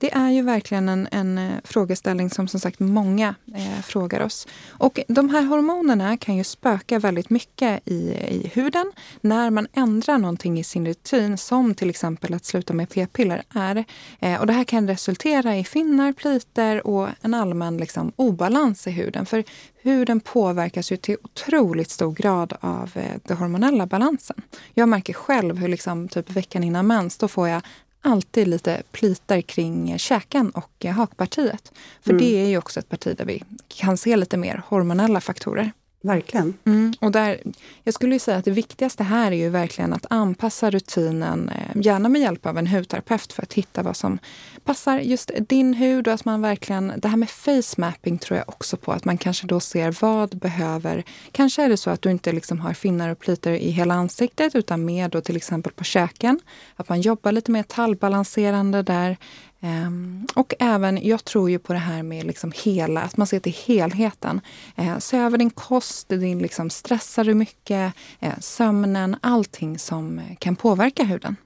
Det 0.00 0.12
är 0.12 0.30
ju 0.30 0.42
verkligen 0.42 0.88
en, 0.88 1.08
en 1.10 1.38
eh, 1.38 1.54
frågeställning 1.64 2.30
som 2.30 2.48
som 2.48 2.60
sagt 2.60 2.80
många 2.80 3.34
eh, 3.54 3.82
frågar 3.82 4.20
oss. 4.20 4.46
Och 4.68 5.00
de 5.08 5.30
här 5.30 5.42
hormonerna 5.42 6.16
kan 6.16 6.36
ju 6.36 6.44
spöka 6.44 6.98
väldigt 6.98 7.30
mycket 7.30 7.88
i, 7.88 7.94
i 8.28 8.50
huden 8.54 8.92
när 9.20 9.50
man 9.50 9.66
ändrar 9.72 10.18
någonting 10.18 10.58
i 10.58 10.64
sin 10.64 10.86
rutin 10.86 11.38
som 11.38 11.74
till 11.74 11.90
exempel 11.90 12.34
att 12.34 12.44
sluta 12.44 12.72
med 12.72 12.88
p-piller 12.88 13.42
är. 13.54 13.84
Eh, 14.20 14.40
och 14.40 14.46
det 14.46 14.52
här 14.52 14.64
kan 14.64 14.88
resultera 14.88 15.56
i 15.56 15.64
finnar, 15.64 16.12
pliter 16.12 16.86
och 16.86 17.08
en 17.20 17.34
allmän 17.34 17.76
liksom, 17.76 18.12
obalans 18.16 18.86
i 18.86 18.90
huden. 18.90 19.26
För 19.26 19.44
huden 19.82 20.20
påverkas 20.20 20.92
ju 20.92 20.96
till 20.96 21.16
otroligt 21.22 21.90
stor 21.90 22.12
grad 22.12 22.52
av 22.60 22.90
eh, 22.94 23.16
den 23.24 23.36
hormonella 23.36 23.86
balansen. 23.86 24.42
Jag 24.74 24.88
märker 24.88 25.12
själv 25.12 25.56
hur 25.56 25.68
liksom, 25.68 26.08
typ 26.08 26.30
veckan 26.30 26.64
innan 26.64 26.86
mens, 26.86 27.18
då 27.18 27.28
får 27.28 27.48
jag 27.48 27.62
alltid 28.00 28.48
lite 28.48 28.82
plitar 28.92 29.40
kring 29.40 29.98
käken 29.98 30.50
och 30.50 30.84
hakpartiet. 30.84 31.72
För 32.02 32.10
mm. 32.10 32.24
det 32.24 32.42
är 32.42 32.48
ju 32.48 32.58
också 32.58 32.80
ett 32.80 32.88
parti 32.88 33.16
där 33.18 33.24
vi 33.24 33.42
kan 33.68 33.96
se 33.96 34.16
lite 34.16 34.36
mer 34.36 34.62
hormonella 34.68 35.20
faktorer. 35.20 35.72
Verkligen. 36.02 36.54
Mm, 36.64 36.92
och 37.00 37.12
där, 37.12 37.40
jag 37.84 37.94
skulle 37.94 38.18
säga 38.18 38.36
att 38.36 38.44
det 38.44 38.50
viktigaste 38.50 39.04
här 39.04 39.32
är 39.32 39.36
ju 39.36 39.48
verkligen 39.48 39.92
att 39.92 40.06
anpassa 40.10 40.70
rutinen, 40.70 41.48
eh, 41.48 41.82
gärna 41.82 42.08
med 42.08 42.20
hjälp 42.20 42.46
av 42.46 42.58
en 42.58 42.66
hudterapeut 42.66 43.32
för 43.32 43.42
att 43.42 43.52
hitta 43.52 43.82
vad 43.82 43.96
som 43.96 44.18
passar 44.64 44.98
just 44.98 45.30
din 45.48 45.74
hud 45.74 46.08
och 46.08 46.14
att 46.14 46.24
man 46.24 46.42
verkligen, 46.42 46.92
det 46.96 47.08
här 47.08 47.16
med 47.16 47.30
face 47.30 47.74
mapping 47.76 48.18
tror 48.18 48.38
jag 48.38 48.48
också 48.48 48.76
på, 48.76 48.92
att 48.92 49.04
man 49.04 49.18
kanske 49.18 49.46
då 49.46 49.60
ser 49.60 49.96
vad 50.00 50.38
behöver, 50.38 51.04
kanske 51.32 51.62
är 51.62 51.68
det 51.68 51.76
så 51.76 51.90
att 51.90 52.02
du 52.02 52.10
inte 52.10 52.32
liksom 52.32 52.60
har 52.60 52.72
finnar 52.72 53.08
och 53.08 53.18
plitor 53.18 53.52
i 53.52 53.70
hela 53.70 53.94
ansiktet 53.94 54.54
utan 54.54 54.84
mer 54.84 55.08
då 55.08 55.20
till 55.20 55.36
exempel 55.36 55.72
på 55.72 55.84
käken. 55.84 56.40
Att 56.76 56.88
man 56.88 57.00
jobbar 57.00 57.32
lite 57.32 57.50
mer 57.50 57.62
tallbalanserande 57.62 58.82
där 58.82 59.16
Um, 59.62 60.26
och 60.34 60.54
även, 60.58 61.06
jag 61.06 61.24
tror 61.24 61.50
ju 61.50 61.58
på 61.58 61.72
det 61.72 61.78
här 61.78 62.02
med 62.02 62.26
liksom 62.26 62.52
hela, 62.64 63.02
att 63.02 63.16
man 63.16 63.26
ser 63.26 63.40
till 63.40 63.56
helheten. 63.66 64.40
Uh, 64.78 64.98
se 64.98 65.16
över 65.16 65.38
din 65.38 65.50
kost, 65.50 66.08
din 66.08 66.38
liksom, 66.38 66.70
stressar 66.70 67.24
du 67.24 67.34
mycket, 67.34 67.94
uh, 68.22 68.38
sömnen, 68.40 69.16
allting 69.20 69.78
som 69.78 70.20
kan 70.38 70.56
påverka 70.56 71.04
huden. 71.04 71.36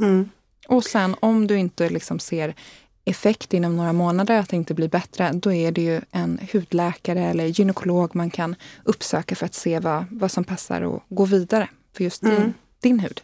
Mm. 0.00 0.28
Och 0.68 0.84
sen 0.84 1.16
om 1.20 1.46
du 1.46 1.58
inte 1.58 1.90
liksom 1.90 2.18
ser 2.18 2.54
effekt 3.04 3.54
inom 3.54 3.76
några 3.76 3.92
månader, 3.92 4.38
att 4.38 4.48
det 4.48 4.56
inte 4.56 4.74
blir 4.74 4.88
bättre, 4.88 5.32
då 5.32 5.52
är 5.52 5.72
det 5.72 5.82
ju 5.82 6.00
en 6.10 6.38
hudläkare 6.52 7.20
eller 7.20 7.46
gynekolog 7.46 8.16
man 8.16 8.30
kan 8.30 8.54
uppsöka 8.84 9.34
för 9.34 9.46
att 9.46 9.54
se 9.54 9.78
vad, 9.78 10.04
vad 10.10 10.30
som 10.30 10.44
passar 10.44 10.82
och 10.82 11.02
gå 11.08 11.24
vidare 11.24 11.68
för 11.96 12.04
just 12.04 12.22
mm. 12.22 12.36
din, 12.36 12.54
din 12.80 13.00
hud. 13.00 13.20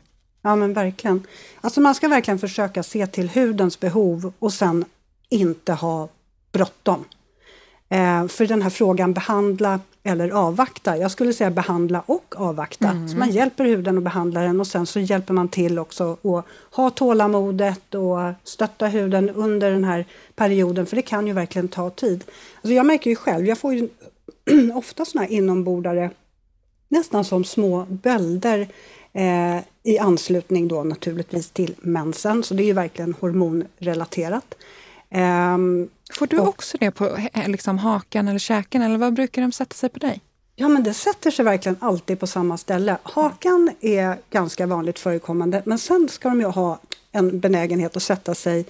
Ja 0.47 0.57
men 0.57 0.73
verkligen. 0.73 1.27
Alltså 1.61 1.81
man 1.81 1.95
ska 1.95 2.09
verkligen 2.09 2.39
försöka 2.39 2.83
se 2.83 3.07
till 3.07 3.29
hudens 3.29 3.81
behov 3.81 4.33
och 4.39 4.53
sen 4.53 4.85
inte 5.29 5.73
ha 5.73 6.09
bråttom. 6.53 7.05
Eh, 7.89 8.27
för 8.27 8.47
den 8.47 8.63
här 8.63 8.71
frågan 8.71 9.13
behandla 9.13 9.81
eller 10.03 10.31
avvakta. 10.31 10.97
Jag 10.97 11.11
skulle 11.11 11.33
säga 11.33 11.51
behandla 11.51 12.03
och 12.07 12.35
avvakta. 12.37 12.89
Mm. 12.89 13.09
Så 13.09 13.17
man 13.17 13.31
hjälper 13.31 13.65
huden 13.65 13.97
och 13.97 14.03
behandlar 14.03 14.43
den 14.43 14.61
och 14.61 14.67
sen 14.67 14.87
så 14.87 15.01
hjälper 15.01 15.35
man 15.35 15.49
till 15.49 15.79
också 15.79 16.13
att 16.23 16.45
ha 16.77 16.91
tålamodet 16.91 17.95
och 17.95 18.19
stötta 18.45 18.87
huden 18.87 19.31
under 19.31 19.71
den 19.71 19.85
här 19.85 20.05
perioden, 20.35 20.87
för 20.87 20.97
det 20.97 21.03
kan 21.03 21.27
ju 21.27 21.33
verkligen 21.33 21.69
ta 21.69 21.91
tid. 21.91 22.25
Alltså 22.57 22.75
jag 22.75 22.87
märker 22.87 23.11
ju 23.11 23.17
själv, 23.17 23.47
jag 23.47 23.59
får 23.59 23.75
ju 23.75 23.89
ofta 24.75 25.05
såna 25.05 25.25
här 25.25 25.33
inombordare, 25.33 26.11
nästan 26.89 27.25
som 27.25 27.45
små 27.45 27.87
bölder 27.89 28.69
eh, 29.17 29.63
i 29.83 29.99
anslutning 29.99 30.69
då 30.69 30.85
naturligtvis 30.85 31.51
till 31.51 31.75
mensen, 31.79 32.43
så 32.43 32.55
det 32.55 32.63
är 32.63 32.67
ju 32.67 32.73
verkligen 32.73 33.15
hormonrelaterat. 33.21 34.55
Um, 35.11 35.89
Får 36.13 36.27
du 36.27 36.39
och, 36.39 36.49
också 36.49 36.79
det 36.79 36.91
på 36.91 37.19
liksom, 37.47 37.79
hakan 37.79 38.29
eller 38.29 38.39
käken 38.39 38.83
eller 38.83 38.99
vad 38.99 39.15
brukar 39.15 39.43
de 39.43 39.53
sätta 39.53 39.75
sig 39.75 39.89
på 39.89 39.99
dig? 39.99 40.21
Ja, 40.57 40.69
men 40.69 40.83
det 40.83 40.95
sätter 40.95 41.31
sig 41.31 41.45
verkligen 41.45 41.77
alltid 41.81 42.21
på 42.21 42.27
samma 42.27 42.57
ställe. 42.57 42.99
Hakan 43.03 43.71
är 43.81 44.17
ganska 44.31 44.67
vanligt 44.67 44.99
förekommande, 44.99 45.63
men 45.67 45.79
sen 45.79 46.09
ska 46.09 46.29
de 46.29 46.41
ju 46.41 46.47
ha 46.47 46.81
en 47.13 47.41
benägenhet 47.41 47.97
att 47.97 48.03
sätta 48.03 48.35
sig 48.35 48.65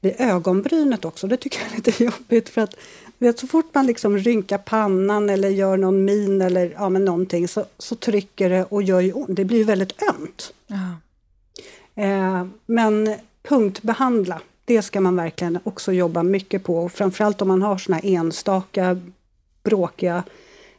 vid 0.00 0.14
ögonbrynet 0.18 1.04
också. 1.04 1.26
Det 1.26 1.36
tycker 1.36 1.58
jag 1.60 1.72
är 1.72 1.76
lite 1.76 2.04
jobbigt 2.04 2.48
för 2.48 2.60
att 2.60 2.74
vet, 3.18 3.38
så 3.38 3.46
fort 3.46 3.74
man 3.74 3.86
liksom 3.86 4.18
rynkar 4.18 4.58
pannan 4.58 5.30
eller 5.30 5.48
gör 5.48 5.76
någon 5.76 6.04
min 6.04 6.42
eller 6.42 6.74
ja, 6.78 6.88
men 6.88 7.04
någonting 7.04 7.48
så, 7.48 7.64
så 7.78 7.94
trycker 7.94 8.50
det 8.50 8.64
och 8.64 8.82
gör 8.82 9.00
ju 9.00 9.12
ont. 9.12 9.36
Det 9.36 9.44
blir 9.44 9.58
ju 9.58 9.64
väldigt 9.64 10.02
ömt. 10.02 10.52
Eh, 11.94 12.46
men 12.66 13.14
punktbehandla 13.48 14.40
det 14.66 14.82
ska 14.82 15.00
man 15.00 15.16
verkligen 15.16 15.58
också 15.64 15.92
jobba 15.92 16.22
mycket 16.22 16.64
på. 16.64 16.78
Och 16.78 16.92
framförallt 16.92 17.42
om 17.42 17.48
man 17.48 17.62
har 17.62 17.78
såna 17.78 17.98
enstaka 17.98 19.00
bråkiga 19.62 20.22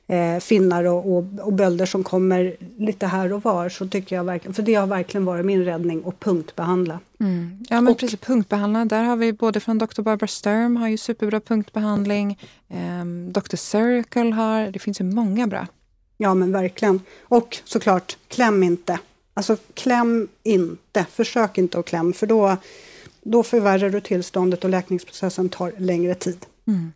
eh, 0.07 0.39
finnar 0.39 0.83
och, 0.83 1.17
och, 1.17 1.25
och 1.41 1.53
bölder 1.53 1.85
som 1.85 2.03
kommer 2.03 2.55
lite 2.77 3.07
här 3.07 3.33
och 3.33 3.43
var. 3.43 3.69
Så 3.69 3.87
tycker 3.87 4.15
jag 4.15 4.23
verkligen, 4.23 4.53
för 4.53 4.63
det 4.63 4.73
har 4.73 4.87
verkligen 4.87 5.25
varit 5.25 5.45
min 5.45 5.65
räddning 5.65 6.03
att 6.05 6.19
punktbehandla. 6.19 6.99
Mm. 7.19 7.65
Ja 7.69 7.81
men 7.81 7.93
och, 7.93 7.99
precis, 7.99 8.19
punktbehandla. 8.19 8.85
Där 8.85 9.03
har 9.03 9.15
vi 9.15 9.33
både 9.33 9.59
från 9.59 9.77
Dr. 9.77 10.01
Barbara 10.01 10.27
Sturm 10.27 10.77
har 10.77 10.87
ju 10.87 10.97
superbra 10.97 11.39
punktbehandling. 11.39 12.39
Eh, 12.69 13.05
Dr. 13.31 13.55
Circle 13.55 14.31
har, 14.31 14.71
det 14.71 14.79
finns 14.79 15.01
ju 15.01 15.05
många 15.05 15.47
bra. 15.47 15.67
Ja 16.17 16.33
men 16.33 16.51
verkligen. 16.51 17.01
Och 17.21 17.57
såklart, 17.63 18.17
kläm 18.27 18.63
inte. 18.63 18.99
Alltså 19.33 19.57
kläm 19.73 20.27
inte, 20.43 21.05
försök 21.11 21.57
inte 21.57 21.79
att 21.79 21.85
kläm 21.85 22.13
för 22.13 22.27
då 22.27 22.57
då 23.31 23.43
förvärrar 23.43 23.89
du 23.89 24.01
tillståndet 24.01 24.63
och 24.63 24.69
läkningsprocessen 24.69 25.49
tar 25.49 25.73
längre 25.77 26.15
tid. 26.15 26.45
Mm. 26.67 26.91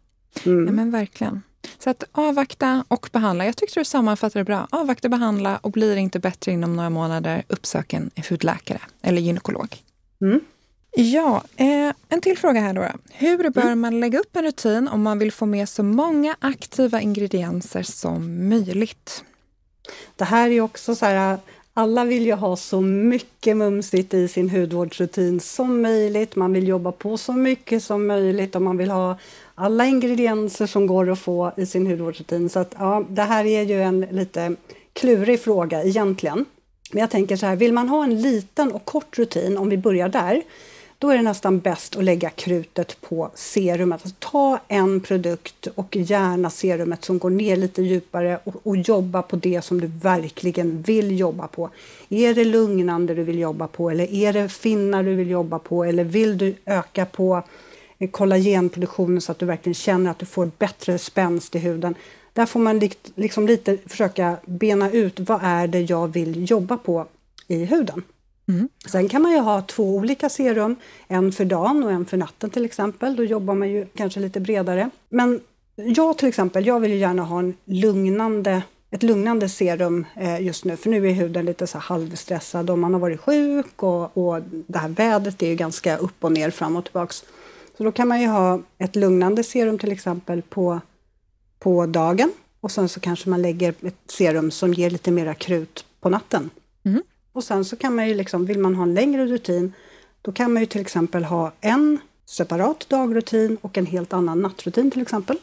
Mm. 0.46 0.66
Ja, 0.66 0.72
men 0.72 0.92
verkligen. 0.92 1.42
Så 1.80 1.90
att 1.90 2.04
avvakta 2.12 2.86
och 2.88 3.10
behandla. 3.12 3.46
Jag 3.46 3.58
tyckte 3.58 3.80
du 3.80 3.86
sammanfattade 3.86 4.40
det 4.40 4.46
bra. 4.46 4.68
Avvakta, 4.72 5.10
behandla 5.10 5.58
och 5.58 5.72
blir 5.72 5.96
det 5.96 6.02
inte 6.02 6.20
bättre 6.20 6.52
inom 6.52 6.76
några 6.76 6.90
månader, 6.90 7.44
uppsök 7.48 7.94
en 7.94 8.12
hudläkare 8.30 8.82
eller 9.02 9.22
gynekolog. 9.22 9.78
Mm. 10.22 10.40
Ja, 10.96 11.44
eh, 11.56 11.94
en 12.10 12.22
till 12.22 12.38
fråga 12.38 12.60
här 12.60 12.74
då. 12.74 12.88
Hur 13.12 13.50
bör 13.50 13.62
mm. 13.62 13.80
man 13.80 14.00
lägga 14.00 14.20
upp 14.20 14.36
en 14.36 14.44
rutin 14.44 14.88
om 14.88 15.02
man 15.02 15.20
vill 15.20 15.32
få 15.32 15.46
med 15.46 15.70
så 15.70 15.84
många 15.84 16.36
aktiva 16.40 17.02
ingredienser 17.02 17.84
som 17.84 18.50
möjligt? 18.50 19.24
Det 20.16 20.24
här 20.24 20.50
är 20.50 20.62
också 20.62 20.96
så 20.96 21.06
här, 21.06 21.38
alla 21.74 22.06
vill 22.06 22.26
ju 22.26 22.34
ha 22.34 22.56
så 22.56 22.82
mycket 22.82 23.58
mumsigt 23.58 24.14
i 24.14 24.28
sin 24.28 24.50
hudvårdsrutin 24.50 25.40
som 25.40 25.82
möjligt. 25.82 26.36
Man 26.36 26.54
vill 26.54 26.68
jobba 26.68 26.92
på 26.92 27.18
så 27.18 27.34
mycket 27.34 27.84
som 27.84 28.08
möjligt 28.08 28.56
och 28.56 28.62
man 28.62 28.78
vill 28.78 28.92
ha 28.92 29.18
alla 29.62 29.86
ingredienser 29.86 30.66
som 30.66 30.88
går 30.88 31.12
att 31.12 31.20
få 31.20 31.52
i 31.58 31.66
sin 31.66 31.88
hudvårdsrutin. 31.88 32.50
Så 32.50 32.60
att, 32.60 32.76
ja, 32.80 33.06
det 33.10 33.22
här 33.22 33.46
är 33.46 33.64
ju 33.64 33.82
en 33.82 34.02
lite 34.02 34.56
klurig 34.94 35.42
fråga 35.42 35.84
egentligen. 35.84 36.46
Men 36.92 37.02
jag 37.02 37.10
tänker 37.10 37.36
så 37.36 37.46
här, 37.46 37.56
vill 37.56 37.74
man 37.74 37.90
ha 37.90 38.04
en 38.04 38.22
liten 38.22 38.72
och 38.72 38.86
kort 38.86 39.18
rutin, 39.18 39.58
om 39.58 39.70
vi 39.70 39.78
börjar 39.78 40.10
där, 40.10 40.42
då 40.98 41.10
är 41.10 41.18
det 41.18 41.24
nästan 41.24 41.60
bäst 41.60 41.96
att 41.96 42.04
lägga 42.04 42.30
krutet 42.30 43.02
på 43.02 43.32
serumet. 43.36 44.02
Alltså 44.04 44.16
ta 44.20 44.60
en 44.68 45.02
produkt 45.02 45.68
och 45.76 45.96
gärna 45.96 46.50
serumet 46.50 47.06
som 47.06 47.20
går 47.20 47.30
ner 47.30 47.56
lite 47.56 47.82
djupare 47.82 48.40
och, 48.44 48.56
och, 48.64 48.78
jobba 48.78 49.22
på 49.22 49.36
det 49.36 49.62
som 49.62 49.82
du 49.82 49.88
verkligen 49.88 50.82
vill 50.82 51.20
jobba 51.20 51.48
på. 51.48 51.70
Är 52.10 52.34
det 52.34 52.46
lugnande 52.46 53.16
du 53.16 53.24
vill 53.24 53.40
jobba 53.40 53.68
på 53.68 53.90
eller 53.90 54.14
är 54.14 54.34
det 54.34 54.50
finnar 54.50 55.04
du 55.04 55.16
vill 55.16 55.30
jobba 55.30 55.60
på 55.60 55.84
eller 55.84 56.04
vill 56.04 56.38
du 56.38 56.56
öka 56.66 57.06
på 57.06 57.44
kollagenproduktionen 58.08 59.22
så 59.22 59.32
att 59.32 59.40
du 59.40 59.46
verkligen 59.46 59.74
känner 59.74 60.12
att 60.12 60.20
du 60.20 60.26
får 60.26 60.52
bättre 60.58 60.98
spänst 60.98 61.56
i 61.56 61.60
huden. 61.60 61.96
Där 62.34 62.46
får 62.46 62.60
man 62.60 62.82
liksom 63.16 63.48
lite 63.48 63.78
försöka 63.86 64.38
bena 64.46 64.92
ut 64.92 65.20
vad 65.20 65.40
är 65.44 65.68
det 65.68 65.82
jag 65.82 66.08
vill 66.08 66.52
jobba 66.52 66.78
på 66.78 67.08
i 67.48 67.66
huden. 67.66 68.04
Mm. 68.48 68.70
Sen 68.92 69.10
kan 69.10 69.22
man 69.22 69.32
ju 69.32 69.40
ha 69.40 69.62
två 69.62 69.96
olika 69.96 70.30
serum, 70.30 70.76
en 71.08 71.32
för 71.32 71.46
dagen 71.46 71.84
och 71.84 71.92
en 71.92 72.06
för 72.06 72.18
natten 72.18 72.50
till 72.50 72.66
exempel. 72.66 73.16
Då 73.16 73.24
jobbar 73.24 73.56
man 73.56 73.70
ju 73.70 73.86
kanske 73.86 74.20
lite 74.20 74.40
bredare. 74.40 74.90
Men 75.10 75.40
jag 75.76 76.18
till 76.18 76.28
exempel, 76.28 76.66
jag 76.66 76.80
vill 76.80 76.94
gärna 76.94 77.24
ha 77.24 77.40
en 77.40 77.54
lugnande, 77.66 78.62
ett 78.92 79.04
lugnande 79.04 79.50
serum 79.50 80.06
eh, 80.16 80.42
just 80.42 80.66
nu, 80.66 80.78
för 80.78 80.90
nu 80.90 81.10
är 81.10 81.14
huden 81.14 81.46
lite 81.46 81.68
så 81.68 81.78
halvstressad 81.78 82.70
och 82.70 82.80
man 82.80 82.94
har 82.94 83.00
varit 83.00 83.20
sjuk 83.20 83.84
och, 83.84 84.18
och 84.18 84.42
det 84.68 84.80
här 84.80 84.90
vädret 84.90 85.44
är 85.44 85.48
ju 85.48 85.56
ganska 85.56 85.98
upp 85.98 86.24
och 86.24 86.32
ner, 86.32 86.50
fram 86.50 86.76
och 86.76 86.84
tillbaks. 86.84 87.24
Så 87.82 87.86
då 87.86 87.92
kan 87.92 88.08
man 88.08 88.22
ju 88.22 88.28
ha 88.28 88.62
ett 88.78 88.96
lugnande 88.96 89.44
serum 89.44 89.78
till 89.78 89.92
exempel 89.92 90.42
på, 90.42 90.82
på 91.60 91.86
dagen 91.86 92.32
och 92.60 92.72
sen 92.72 92.90
så 92.90 93.00
kanske 93.00 93.30
man 93.30 93.42
lägger 93.42 93.70
ett 93.82 93.96
serum 94.08 94.52
som 94.52 94.74
ger 94.74 94.90
lite 94.90 95.12
mera 95.12 95.34
krut 95.34 95.86
på 96.02 96.10
natten. 96.10 96.50
Mm. 96.86 97.04
Och 97.32 97.44
sen 97.44 97.66
så 97.66 97.76
kan 97.76 97.96
man 97.96 98.08
ju 98.08 98.16
liksom, 98.16 98.46
vill 98.46 98.60
man 98.60 98.76
ha 98.76 98.84
en 98.84 98.94
längre 98.94 99.26
rutin, 99.26 99.74
då 100.22 100.32
kan 100.32 100.54
man 100.54 100.62
ju 100.62 100.66
till 100.66 100.82
exempel 100.82 101.24
ha 101.24 101.52
en 101.62 102.00
separat 102.26 102.90
dagrutin 102.90 103.58
och 103.62 103.78
en 103.78 103.86
helt 103.86 104.14
annan 104.14 104.42
nattrutin 104.42 104.92
till 104.92 105.02
exempel. 105.02 105.38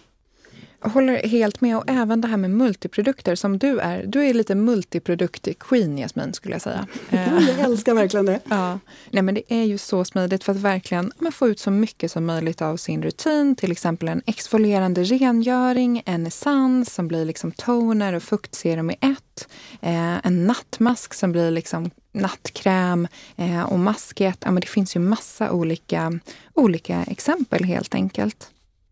Håller 0.80 1.28
helt 1.28 1.61
med. 1.61 1.76
Och 1.76 1.85
även 1.87 2.20
det 2.20 2.28
här 2.28 2.37
med 2.37 2.50
multiprodukter 2.50 3.35
som 3.35 3.58
du 3.58 3.78
är. 3.78 4.06
Du 4.06 4.25
är 4.25 4.35
lite 4.35 4.54
multiprodukt-queen, 4.54 5.99
Jasmin, 5.99 6.35
skulle 6.35 6.54
jag 6.54 6.62
säga. 6.62 6.87
jag 7.11 7.58
älskar 7.58 7.94
verkligen 7.94 8.26
det. 8.26 8.40
Ja. 8.49 8.78
Nej, 9.11 9.23
men 9.23 9.35
det 9.35 9.42
är 9.49 9.64
ju 9.64 9.78
så 9.78 10.04
smidigt 10.04 10.44
för 10.44 10.52
att 10.52 10.58
verkligen 10.58 11.12
men, 11.18 11.32
få 11.32 11.49
ut 11.49 11.61
så 11.61 11.70
mycket 11.70 12.12
som 12.12 12.26
möjligt 12.26 12.62
av 12.62 12.76
sin 12.76 13.02
rutin. 13.02 13.56
Till 13.56 13.73
exempel 13.73 14.08
en 14.08 14.23
exfolierande 14.26 15.04
rengöring, 15.04 16.02
en 16.06 16.26
essens 16.26 16.94
som 16.94 17.08
blir 17.08 17.25
liksom 17.25 17.52
toner 17.52 18.12
och 18.12 18.23
fuktserum 18.23 18.90
i 18.90 18.97
ett. 19.00 19.49
Eh, 19.80 20.26
en 20.26 20.47
nattmask 20.47 21.14
som 21.14 21.32
blir 21.32 21.50
liksom 21.50 21.90
nattkräm 22.12 23.08
eh, 23.37 23.62
och 23.62 23.78
masket. 23.78 24.38
Ja, 24.44 24.50
men 24.50 24.61
det 24.61 24.66
finns 24.66 24.97
ju 24.97 25.00
massa 25.00 25.52
olika, 25.52 26.20
olika 26.54 27.04
exempel 27.04 27.64
helt 27.64 27.94
enkelt. 27.94 28.50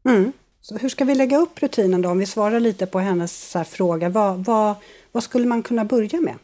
Mm. 0.08 0.32
Så 0.68 0.78
hur 0.78 0.88
ska 0.88 1.04
vi 1.04 1.14
lägga 1.14 1.38
upp 1.38 1.62
rutinen 1.62 2.02
då? 2.02 2.08
Om 2.08 2.18
vi 2.18 2.26
svarar 2.26 2.60
lite 2.60 2.86
på 2.86 2.98
hennes 2.98 3.56
fråga. 3.66 4.08
Vad, 4.08 4.44
vad, 4.44 4.74
vad 5.12 5.22
skulle 5.22 5.46
man 5.46 5.62
kunna 5.62 5.84
börja 5.84 6.20
med? 6.20 6.34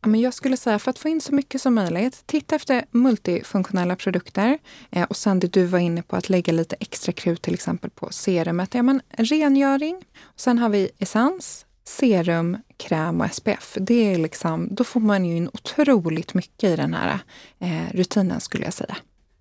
Ja, 0.00 0.08
men 0.08 0.20
jag 0.20 0.34
skulle 0.34 0.56
säga 0.56 0.78
för 0.78 0.90
att 0.90 0.98
få 0.98 1.08
in 1.08 1.20
så 1.20 1.34
mycket 1.34 1.62
som 1.62 1.74
möjligt, 1.74 2.22
titta 2.26 2.56
efter 2.56 2.84
multifunktionella 2.90 3.96
produkter 3.96 4.58
eh, 4.90 5.02
och 5.02 5.16
sen 5.16 5.40
det 5.40 5.52
du 5.52 5.64
var 5.64 5.78
inne 5.78 6.02
på 6.02 6.16
att 6.16 6.28
lägga 6.28 6.52
lite 6.52 6.76
extra 6.80 7.12
krut 7.12 7.42
till 7.42 7.54
exempel 7.54 7.90
på 7.90 8.08
serumet. 8.12 8.74
Ja, 8.74 8.82
men 8.82 9.02
rengöring, 9.10 9.96
och 10.20 10.40
sen 10.40 10.58
har 10.58 10.68
vi 10.68 10.90
essens, 10.98 11.66
serum, 11.84 12.56
kräm 12.76 13.20
och 13.20 13.34
SPF. 13.34 13.76
Det 13.80 14.14
är 14.14 14.18
liksom, 14.18 14.68
då 14.70 14.84
får 14.84 15.00
man 15.00 15.24
ju 15.24 15.36
in 15.36 15.48
otroligt 15.48 16.34
mycket 16.34 16.70
i 16.70 16.76
den 16.76 16.94
här 16.94 17.18
eh, 17.58 17.96
rutinen 17.96 18.40
skulle 18.40 18.64
jag 18.64 18.74
säga. 18.74 18.96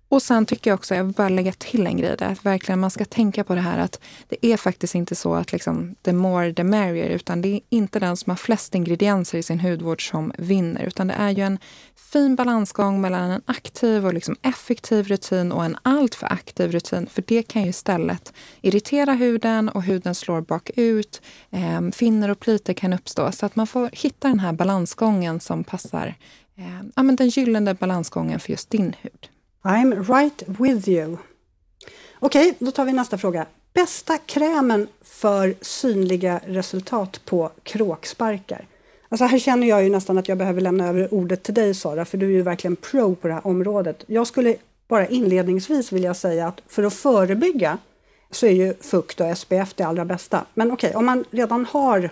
Och 0.10 0.22
sen 0.22 0.46
tycker 0.46 0.72
jag 0.72 0.78
också, 0.78 0.96
jag 0.96 1.04
vill 1.04 1.14
bara 1.14 1.30
lägga 1.30 1.52
till 1.52 1.88
en 1.88 1.98
grej 1.98 2.16
där, 2.18 2.32
att 2.32 2.46
verkligen 2.46 2.80
man 2.80 2.92
ska 2.92 3.06
tänka 3.06 3.44
på 3.44 3.56
det 3.56 3.62
här 3.62 3.78
att 3.78 4.00
det 4.28 4.46
är 4.46 4.58
faktiskt 4.58 4.96
inte 4.96 5.16
så 5.16 5.34
att 5.34 5.52
liksom 5.52 5.96
the 6.02 6.14
more 6.14 6.54
the 6.54 6.64
merrier, 6.64 7.10
utan 7.10 7.42
det 7.42 7.48
är 7.48 7.62
inte 7.70 8.00
den 8.00 8.18
som 8.18 8.30
har 8.30 8.38
flest 8.38 8.76
ingredienser 8.76 9.38
i 9.38 9.44
sin 9.44 9.60
hudvård 9.60 10.10
som 10.10 10.34
vinner, 10.38 10.84
utan 10.84 11.08
det 11.08 11.14
är 11.14 11.30
ju 11.30 11.44
en 11.44 11.60
fin 11.96 12.36
balansgång 12.36 13.02
mellan 13.02 13.32
en 13.32 13.42
aktiv 13.46 14.06
och 14.06 14.14
liksom 14.14 14.36
effektiv 14.42 15.08
rutin 15.08 15.52
och 15.52 15.66
en 15.66 15.78
alltför 15.82 16.28
aktiv 16.34 16.72
rutin. 16.72 17.08
För 17.08 17.24
det 17.28 17.44
kan 17.44 17.64
ju 17.64 17.70
istället 17.70 18.34
irritera 18.62 19.14
huden 19.14 19.70
och 19.70 19.84
huden 19.84 20.16
slår 20.16 20.42
bakut. 20.42 21.22
Eh, 21.50 21.90
finner 21.94 22.30
och 22.30 22.40
pliter 22.40 22.74
kan 22.74 22.94
uppstå. 22.94 23.32
Så 23.32 23.46
att 23.46 23.56
man 23.56 23.68
får 23.68 23.90
hitta 23.94 24.28
den 24.28 24.40
här 24.40 24.54
balansgången 24.54 25.40
som 25.40 25.64
passar, 25.64 26.16
eh, 26.58 26.82
ja, 26.96 27.04
men 27.04 27.16
den 27.16 27.30
gyllene 27.30 27.74
balansgången 27.74 28.40
för 28.40 28.52
just 28.52 28.70
din 28.70 28.96
hud. 29.02 29.30
I'm 29.64 30.04
right 30.04 30.44
with 30.48 30.90
you. 30.90 31.18
Okej, 32.20 32.56
då 32.60 32.72
tar 32.72 32.86
vi 32.86 32.94
nästa 32.94 33.18
fråga. 33.18 33.46
Bästa 33.74 34.18
krämen 34.18 34.88
för 35.02 35.56
synliga 35.62 36.42
resultat 36.46 37.22
på 37.26 37.52
kråksparkar? 37.64 38.68
Alltså 39.10 39.26
här 39.26 39.40
känner 39.40 39.68
jag 39.68 39.84
ju 39.84 39.90
nästan 39.90 40.18
att 40.18 40.28
jag 40.28 40.38
behöver 40.38 40.62
lämna 40.62 40.88
över 40.88 41.14
ordet 41.14 41.44
till 41.44 41.54
dig 41.54 41.74
Sara, 41.74 42.06
för 42.06 42.18
du 42.18 42.26
är 42.26 42.32
ju 42.32 42.42
verkligen 42.42 42.76
pro 42.76 43.16
på 43.16 43.28
det 43.28 43.34
här 43.34 43.48
området. 43.48 44.04
Jag 44.08 44.28
skulle 44.28 44.56
bara 44.88 45.08
inledningsvis 45.08 45.92
vilja 45.92 46.14
säga 46.14 46.48
att 46.48 46.62
för 46.68 46.84
att 46.84 46.94
förebygga 46.94 47.78
så 48.32 48.46
är 48.46 48.52
ju 48.52 48.74
fukt 48.82 49.22
och 49.22 49.38
SPF 49.38 49.74
det 49.76 49.84
allra 49.84 50.06
bästa. 50.06 50.46
Men 50.54 50.72
okej, 50.72 50.96
om 50.96 51.06
man 51.06 51.26
redan 51.32 51.66
har 51.66 52.10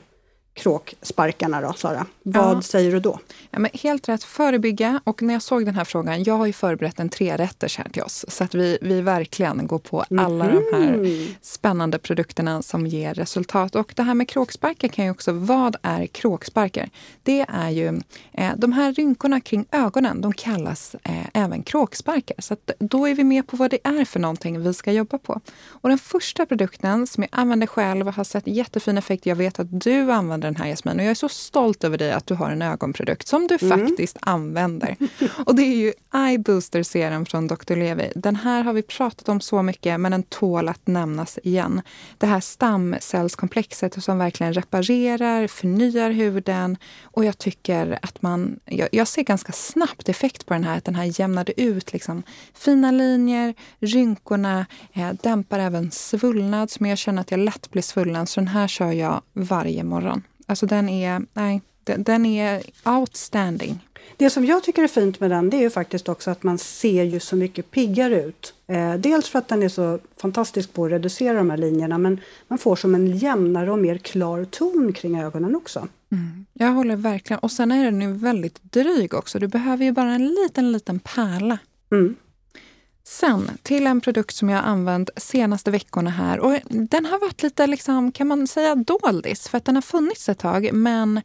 kråksparkarna 0.58 1.62
då, 1.62 1.74
Sara? 1.74 2.06
Vad 2.24 2.58
ja. 2.58 2.62
säger 2.62 2.92
du 2.92 3.00
då? 3.00 3.20
Ja, 3.52 3.60
men 3.60 3.72
helt 3.74 4.10
rätt, 4.10 4.24
förebygga. 4.24 5.02
Och 5.04 5.22
när 5.22 5.34
jag 5.34 5.42
såg 5.42 5.66
den 5.66 5.76
här 5.76 5.84
frågan, 5.84 6.24
jag 6.24 6.38
har 6.38 6.46
ju 6.46 6.54
förberett 6.54 7.00
en 7.00 7.10
trerätters 7.10 7.78
här 7.78 7.90
till 7.90 8.04
oss. 8.04 8.26
Så 8.28 8.44
att 8.44 8.56
vi, 8.56 8.78
vi 8.82 9.02
verkligen 9.02 9.68
går 9.68 9.80
på 9.80 10.06
alla 10.18 10.46
mm. 10.46 10.64
de 10.72 10.78
här 10.78 10.98
mhm. 10.98 11.28
spännande 11.42 12.00
produkterna 12.00 12.62
som 12.62 12.88
ger 12.88 13.14
resultat. 13.14 13.76
Och 13.76 13.94
det 13.96 14.04
här 14.04 14.14
med 14.14 14.30
kråksparkar 14.30 14.88
kan 14.88 15.06
ju 15.06 15.12
också, 15.12 15.32
vad 15.32 15.76
är 15.82 16.06
kråksparkar? 16.06 16.90
Det 17.24 17.46
är 17.50 17.70
ju, 17.70 18.02
eh, 18.34 18.52
de 18.58 18.74
här 18.74 18.94
rynkorna 18.94 19.42
kring 19.42 19.66
ögonen, 19.72 20.22
de 20.22 20.34
kallas 20.34 20.96
eh, 21.04 21.26
även 21.34 21.64
kråksparkar. 21.64 22.36
Så 22.40 22.54
att 22.54 22.72
då 22.80 23.08
är 23.08 23.16
vi 23.16 23.24
med 23.24 23.48
på 23.48 23.58
vad 23.58 23.72
det 23.72 23.80
är 23.84 24.06
för 24.06 24.20
någonting 24.20 24.64
vi 24.64 24.74
ska 24.74 24.92
jobba 24.92 25.18
på. 25.18 25.42
Och 25.68 25.90
den 25.90 25.98
första 25.98 26.46
produkten 26.46 27.08
som 27.08 27.24
jag 27.24 27.30
använder 27.32 27.68
själv 27.68 28.08
har 28.08 28.24
sett 28.24 28.48
jättefin 28.48 28.98
effekt. 28.98 29.26
Jag 29.26 29.36
vet 29.36 29.60
att 29.60 29.82
du 29.82 30.12
använder 30.12 30.47
den 30.48 30.56
här 30.56 30.68
Jasmin 30.68 31.00
och 31.00 31.06
jag 31.06 31.12
är 31.12 31.16
så 31.16 31.30
stolt 31.30 31.84
över 31.84 31.98
dig 31.98 32.12
att 32.12 32.28
du 32.28 32.34
har 32.34 32.50
en 32.52 32.62
ögonprodukt 32.62 33.28
som 33.28 33.48
du 33.48 33.58
mm. 33.62 33.80
faktiskt 33.80 34.18
använder. 34.20 34.96
Och 35.46 35.56
det 35.56 35.64
är 35.64 35.76
ju 35.76 35.94
Eye 36.14 36.38
Booster 36.38 36.84
Serum 36.84 37.26
från 37.26 37.48
Dr. 37.48 37.76
Levi. 37.76 38.12
Den 38.16 38.36
här 38.36 38.64
har 38.64 38.74
vi 38.74 38.82
pratat 38.82 39.30
om 39.30 39.42
så 39.42 39.62
mycket 39.62 40.00
men 40.00 40.12
den 40.12 40.24
tål 40.24 40.70
att 40.70 40.88
nämnas 40.88 41.40
igen. 41.44 41.82
Det 42.18 42.26
här 42.26 42.40
stamcellskomplexet 42.40 44.04
som 44.04 44.18
verkligen 44.18 44.54
reparerar, 44.54 45.48
förnyar 45.48 46.12
huden 46.12 46.78
och 47.04 47.26
jag 47.26 47.38
tycker 47.38 48.00
att 48.02 48.22
man, 48.22 48.60
jag, 48.66 48.90
jag 48.92 49.08
ser 49.08 49.24
ganska 49.24 49.52
snabbt 49.52 50.10
effekt 50.10 50.46
på 50.46 50.54
den 50.54 50.64
här, 50.64 50.78
att 50.78 50.86
den 50.86 50.96
här 50.96 51.20
jämnade 51.20 51.62
ut 51.62 51.94
liksom 51.94 52.24
fina 52.54 52.92
linjer, 52.92 53.54
rynkorna, 53.80 54.66
eh, 54.94 55.12
dämpar 55.24 55.60
även 55.60 55.92
svullnad 55.92 56.72
som 56.72 56.86
jag 56.86 56.98
känner 56.98 57.22
att 57.22 57.32
jag 57.32 57.40
lätt 57.40 57.72
blir 57.72 57.82
svullen 57.82 58.28
så 58.28 58.40
den 58.40 58.48
här 58.48 58.68
kör 58.68 58.92
jag 58.92 59.22
varje 59.34 59.84
morgon. 59.84 60.24
Alltså 60.48 60.66
den 60.66 60.90
är, 60.90 61.22
nej, 61.34 61.62
den, 61.84 62.04
den 62.04 62.26
är 62.26 62.64
outstanding. 62.86 63.80
Det 64.18 64.30
som 64.30 64.46
jag 64.46 64.64
tycker 64.64 64.84
är 64.84 64.88
fint 64.88 65.20
med 65.20 65.32
den 65.32 65.50
det 65.50 65.58
är 65.58 65.62
ju 65.62 65.70
faktiskt 65.70 66.10
också 66.10 66.32
att 66.32 66.44
man 66.44 66.58
ser 66.58 67.04
ju 67.04 67.20
så 67.20 67.36
mycket 67.36 67.72
piggare 67.72 68.24
ut. 68.24 68.54
Eh, 68.68 68.94
dels 68.94 69.30
för 69.30 69.40
att 69.40 69.48
den 69.48 69.64
är 69.64 69.70
så 69.70 70.00
fantastisk 70.18 70.74
på 70.74 70.86
att 70.86 70.92
reducera 70.92 71.38
de 71.38 71.50
här 71.50 71.58
linjerna 71.58 71.98
men 71.98 72.20
man 72.48 72.60
får 72.60 72.76
som 72.76 72.96
en 72.96 73.18
jämnare 73.18 73.72
och 73.72 73.80
mer 73.80 73.98
klar 73.98 74.46
ton 74.46 74.94
kring 74.94 75.20
ögonen 75.20 75.56
också. 75.56 75.88
Mm. 76.12 76.46
Jag 76.54 76.72
håller 76.72 76.96
verkligen. 76.96 77.40
Och 77.40 77.52
sen 77.52 77.72
är 77.72 77.86
den 77.86 78.02
ju 78.02 78.14
väldigt 78.14 78.64
dryg 78.64 79.14
också. 79.14 79.40
Du 79.40 79.48
behöver 79.48 79.86
ju 79.86 79.92
bara 79.92 80.12
en 80.12 80.28
liten, 80.28 80.72
liten 80.72 81.00
pärla. 81.00 81.58
Mm. 81.92 82.16
Sen 83.10 83.52
till 83.64 83.88
en 83.88 84.02
produkt 84.02 84.36
som 84.36 84.50
jag 84.50 84.58
har 84.58 84.64
använt 84.64 85.10
senaste 85.18 85.72
veckorna 85.72 86.10
här. 86.10 86.40
Och 86.40 86.60
den 86.70 87.06
har 87.06 87.20
varit 87.20 87.44
lite, 87.44 87.68
liksom, 87.68 88.12
kan 88.12 88.28
man 88.28 88.48
säga, 88.48 88.76
doldis 88.76 89.50
för 89.50 89.58
att 89.58 89.66
den 89.66 89.76
har 89.76 89.82
funnits 89.82 90.30
ett 90.30 90.40
tag. 90.40 90.70
Men 90.74 91.22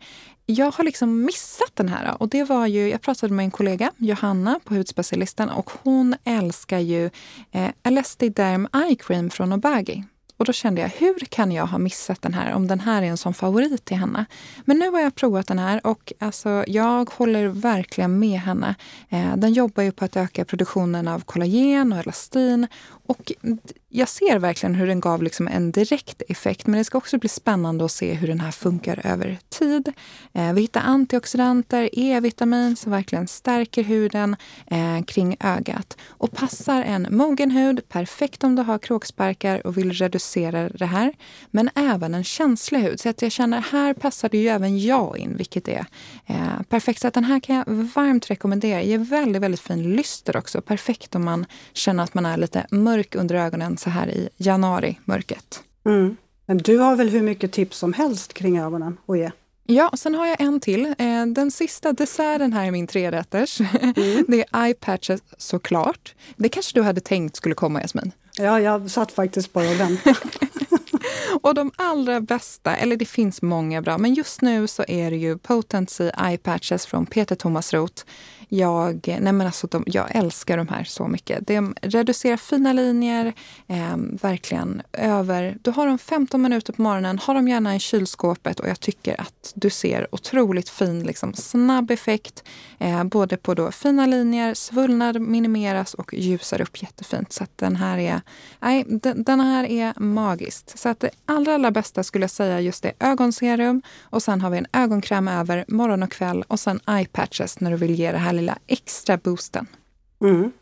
jag 0.47 0.71
har 0.71 0.85
liksom 0.85 1.25
missat 1.25 1.71
den 1.75 1.89
här. 1.89 2.23
Och 2.23 2.29
det 2.29 2.45
var 2.45 2.67
ju, 2.67 2.89
jag 2.89 3.01
pratade 3.01 3.35
med 3.35 3.45
en 3.45 3.51
kollega, 3.51 3.91
Johanna 3.97 4.61
på 4.65 4.75
Hudspecialisten 4.75 5.51
och 5.51 5.71
hon 5.83 6.15
älskar 6.25 6.79
ju 6.79 7.11
eh, 7.53 7.71
Derm 8.19 8.69
Eye 8.75 8.97
Cream 8.97 9.31
från 9.31 9.53
Obagi. 9.53 10.05
Och 10.43 10.47
då 10.47 10.53
kände 10.53 10.81
jag, 10.81 10.89
hur 10.89 11.19
kan 11.19 11.53
jag 11.53 11.67
ha 11.67 11.79
missat 11.79 12.23
den 12.23 12.35
här 12.35 12.55
om 12.55 12.67
den 12.67 12.81
här 12.81 13.03
är 13.03 13.07
en 13.07 13.17
sån 13.17 13.35
favorit 13.35 13.85
till 13.85 13.97
henne? 13.97 14.25
Men 14.65 14.79
nu 14.79 14.91
har 14.91 15.01
jag 15.01 15.15
provat 15.15 15.47
den 15.47 15.59
här 15.59 15.87
och 15.87 16.13
alltså, 16.19 16.65
jag 16.67 17.11
håller 17.11 17.49
verkligen 17.49 18.19
med 18.19 18.41
henne. 18.41 18.75
Eh, 19.09 19.37
den 19.37 19.53
jobbar 19.53 19.83
ju 19.83 19.93
på 19.93 20.05
att 20.05 20.17
öka 20.17 20.45
produktionen 20.45 21.09
av 21.09 21.21
kollagen 21.21 21.93
och 21.93 21.99
elastin 21.99 22.67
och 23.07 23.33
jag 23.95 24.09
ser 24.09 24.39
verkligen 24.39 24.75
hur 24.75 24.87
den 24.87 25.01
gav 25.01 25.23
liksom 25.23 25.49
en 25.49 25.73
direkt 25.73 26.23
effekt. 26.29 26.67
Men 26.67 26.79
det 26.79 26.85
ska 26.85 26.99
också 26.99 27.19
bli 27.19 27.29
spännande 27.29 27.85
att 27.85 27.93
se 27.93 28.13
hur 28.13 28.29
den 28.29 28.41
här 28.41 28.51
funkar 28.51 29.07
över 29.07 29.39
tid. 29.49 29.93
Eh, 30.33 30.53
vi 30.53 30.61
hittar 30.61 30.81
antioxidanter, 30.81 31.91
E-vitamin 31.93 32.77
som 32.77 32.93
verkligen 32.93 33.29
stärker 33.29 33.83
huden 33.83 34.37
eh, 34.67 35.05
kring 35.07 35.37
ögat. 35.41 35.97
Och 36.09 36.33
passar 36.33 36.83
en 36.83 37.07
mogen 37.11 37.51
hud, 37.51 37.89
perfekt 37.89 38.45
om 38.45 38.57
du 38.57 38.63
har 38.63 38.79
kråksparkar 38.79 39.67
och 39.67 39.79
vill 39.79 39.93
reducera 39.93 40.69
det 40.69 40.87
här. 40.87 41.13
Men 41.51 41.71
även 41.75 42.15
en 42.15 42.25
känslig 42.25 42.81
hud. 42.81 43.01
Så 43.01 43.09
att 43.09 43.23
jag 43.23 43.33
känner 43.33 43.61
här 43.61 43.95
passade 43.95 44.39
ju 44.39 44.49
även 44.49 44.79
jag 44.79 45.19
in, 45.19 45.37
vilket 45.37 45.69
är 45.69 45.87
eh, 46.27 46.63
perfekt. 46.69 47.01
Så 47.01 47.09
att 47.09 47.15
den 47.15 47.25
här 47.25 47.41
kan 47.41 47.57
jag 47.57 47.65
varmt 47.69 48.31
rekommendera. 48.31 48.83
Ger 48.83 48.99
väldigt, 48.99 49.43
väldigt 49.43 49.61
fin 49.61 49.97
lyster 49.97 50.37
också. 50.37 50.61
Perfekt 50.61 51.15
om 51.15 51.25
man 51.25 51.47
känner 51.73 52.05
att 52.05 52.15
man 52.15 52.27
är 52.27 52.37
lite 52.37 52.67
mörk 52.71 52.92
mörk 52.93 53.15
under 53.15 53.35
ögonen 53.35 53.77
så 53.77 53.91
här 53.91 54.09
i 54.09 54.29
januari-mörkret. 54.37 55.63
Mm. 55.87 56.17
Men 56.47 56.59
du 56.59 56.79
har 56.79 56.97
väl 56.97 57.09
hur 57.09 57.23
mycket 57.23 57.53
tips 57.53 57.79
som 57.79 57.93
helst 57.93 58.33
kring 58.35 58.59
ögonen 58.59 58.97
att 59.07 59.19
ge? 59.19 59.31
Ja, 59.67 59.91
sen 59.97 60.15
har 60.15 60.27
jag 60.27 60.41
en 60.41 60.61
till. 60.61 60.87
Eh, 60.87 61.27
den 61.27 61.51
sista 61.51 61.93
desserten 61.93 62.53
här 62.53 62.67
i 62.67 62.71
min 62.71 62.87
trerätters. 62.87 63.61
Mm. 63.61 63.95
Det 64.29 64.45
är 64.51 64.65
eye 64.65 64.75
patches 64.75 65.21
såklart. 65.37 66.15
Det 66.37 66.49
kanske 66.49 66.79
du 66.79 66.83
hade 66.83 67.01
tänkt 67.01 67.37
skulle 67.37 67.55
komma 67.55 67.81
Jasmin? 67.81 68.13
Ja, 68.39 68.61
jag 68.61 68.91
satt 68.91 69.13
faktiskt 69.13 69.53
bara 69.53 69.69
och 69.71 69.81
väntade. 69.81 70.17
och 71.43 71.55
de 71.55 71.71
allra 71.77 72.21
bästa, 72.21 72.77
eller 72.77 72.97
det 72.97 73.05
finns 73.05 73.43
många 73.43 73.83
bra, 73.83 73.99
men 73.99 74.15
just 74.15 74.43
nu 74.43 74.67
så 74.67 74.85
är 74.89 75.11
det 75.11 75.17
ju 75.17 75.39
Potency 75.39 76.05
Eye 76.05 76.39
Patches 76.39 76.87
från 76.87 77.07
Peter 77.07 77.35
Thomas 77.35 77.73
Roth. 77.73 78.05
Jag, 78.55 79.01
nej 79.07 79.33
men 79.33 79.41
alltså 79.41 79.67
de, 79.67 79.85
jag 79.87 80.17
älskar 80.17 80.57
de 80.57 80.69
här 80.69 80.85
så 80.85 81.09
mycket. 81.09 81.47
De 81.47 81.75
reducerar 81.83 82.37
fina 82.37 82.73
linjer, 82.73 83.33
eh, 83.67 83.97
verkligen 83.97 84.83
över... 84.93 85.57
Du 85.63 85.71
har 85.71 85.87
dem 85.87 85.99
15 85.99 86.43
minuter 86.43 86.73
på 86.73 86.83
morgonen, 86.83 87.19
har 87.19 87.35
dem 87.35 87.49
gärna 87.49 87.77
i 87.77 87.79
kylskåpet 87.79 88.61
och 88.61 88.69
jag 88.69 88.81
tycker 88.81 89.21
att 89.21 89.53
du 89.55 89.71
ser 89.71 90.15
otroligt 90.15 90.69
fin, 90.69 91.03
liksom, 91.03 91.35
snabb 91.35 91.91
effekt. 91.91 92.45
Eh, 92.79 93.05
både 93.05 93.37
på 93.37 93.55
då 93.55 93.71
fina 93.71 94.07
linjer, 94.07 94.55
svullnad 94.55 95.21
minimeras 95.21 95.95
och 95.95 96.15
ljusar 96.15 96.61
upp 96.61 96.83
jättefint. 96.83 97.33
Så 97.33 97.45
att 97.45 97.59
den 97.59 97.77
här 97.77 97.99
är, 97.99 98.21
nej, 98.61 98.85
den, 98.89 99.23
den 99.23 99.41
här 99.41 99.65
är 99.65 100.01
magiskt. 100.01 100.79
Så 100.79 100.89
att 100.89 101.01
det 101.01 101.11
allra, 101.27 101.55
allra 101.55 101.71
bästa 101.71 102.03
skulle 102.03 102.23
jag 102.23 102.31
säga 102.31 102.61
just 102.61 102.83
det 102.83 102.93
ögonserum 103.01 103.83
och 104.03 104.23
sen 104.23 104.41
har 104.41 104.51
vi 104.51 104.59
en 104.59 104.67
ögonkräm 104.73 105.29
över 105.29 105.65
morgon 105.69 106.03
och 106.03 106.13
kväll 106.13 106.45
och 106.49 106.61
sen 106.61 106.81
eye 106.87 107.07
patches 107.13 107.61
när 107.61 107.71
du 107.71 107.77
vill 107.77 107.95
ge 107.95 108.13
det 108.13 108.19
här 108.19 108.42
lilla 108.43 108.59
extra 108.67 109.17
boosten. 109.17 109.67
Mm. 110.21 110.53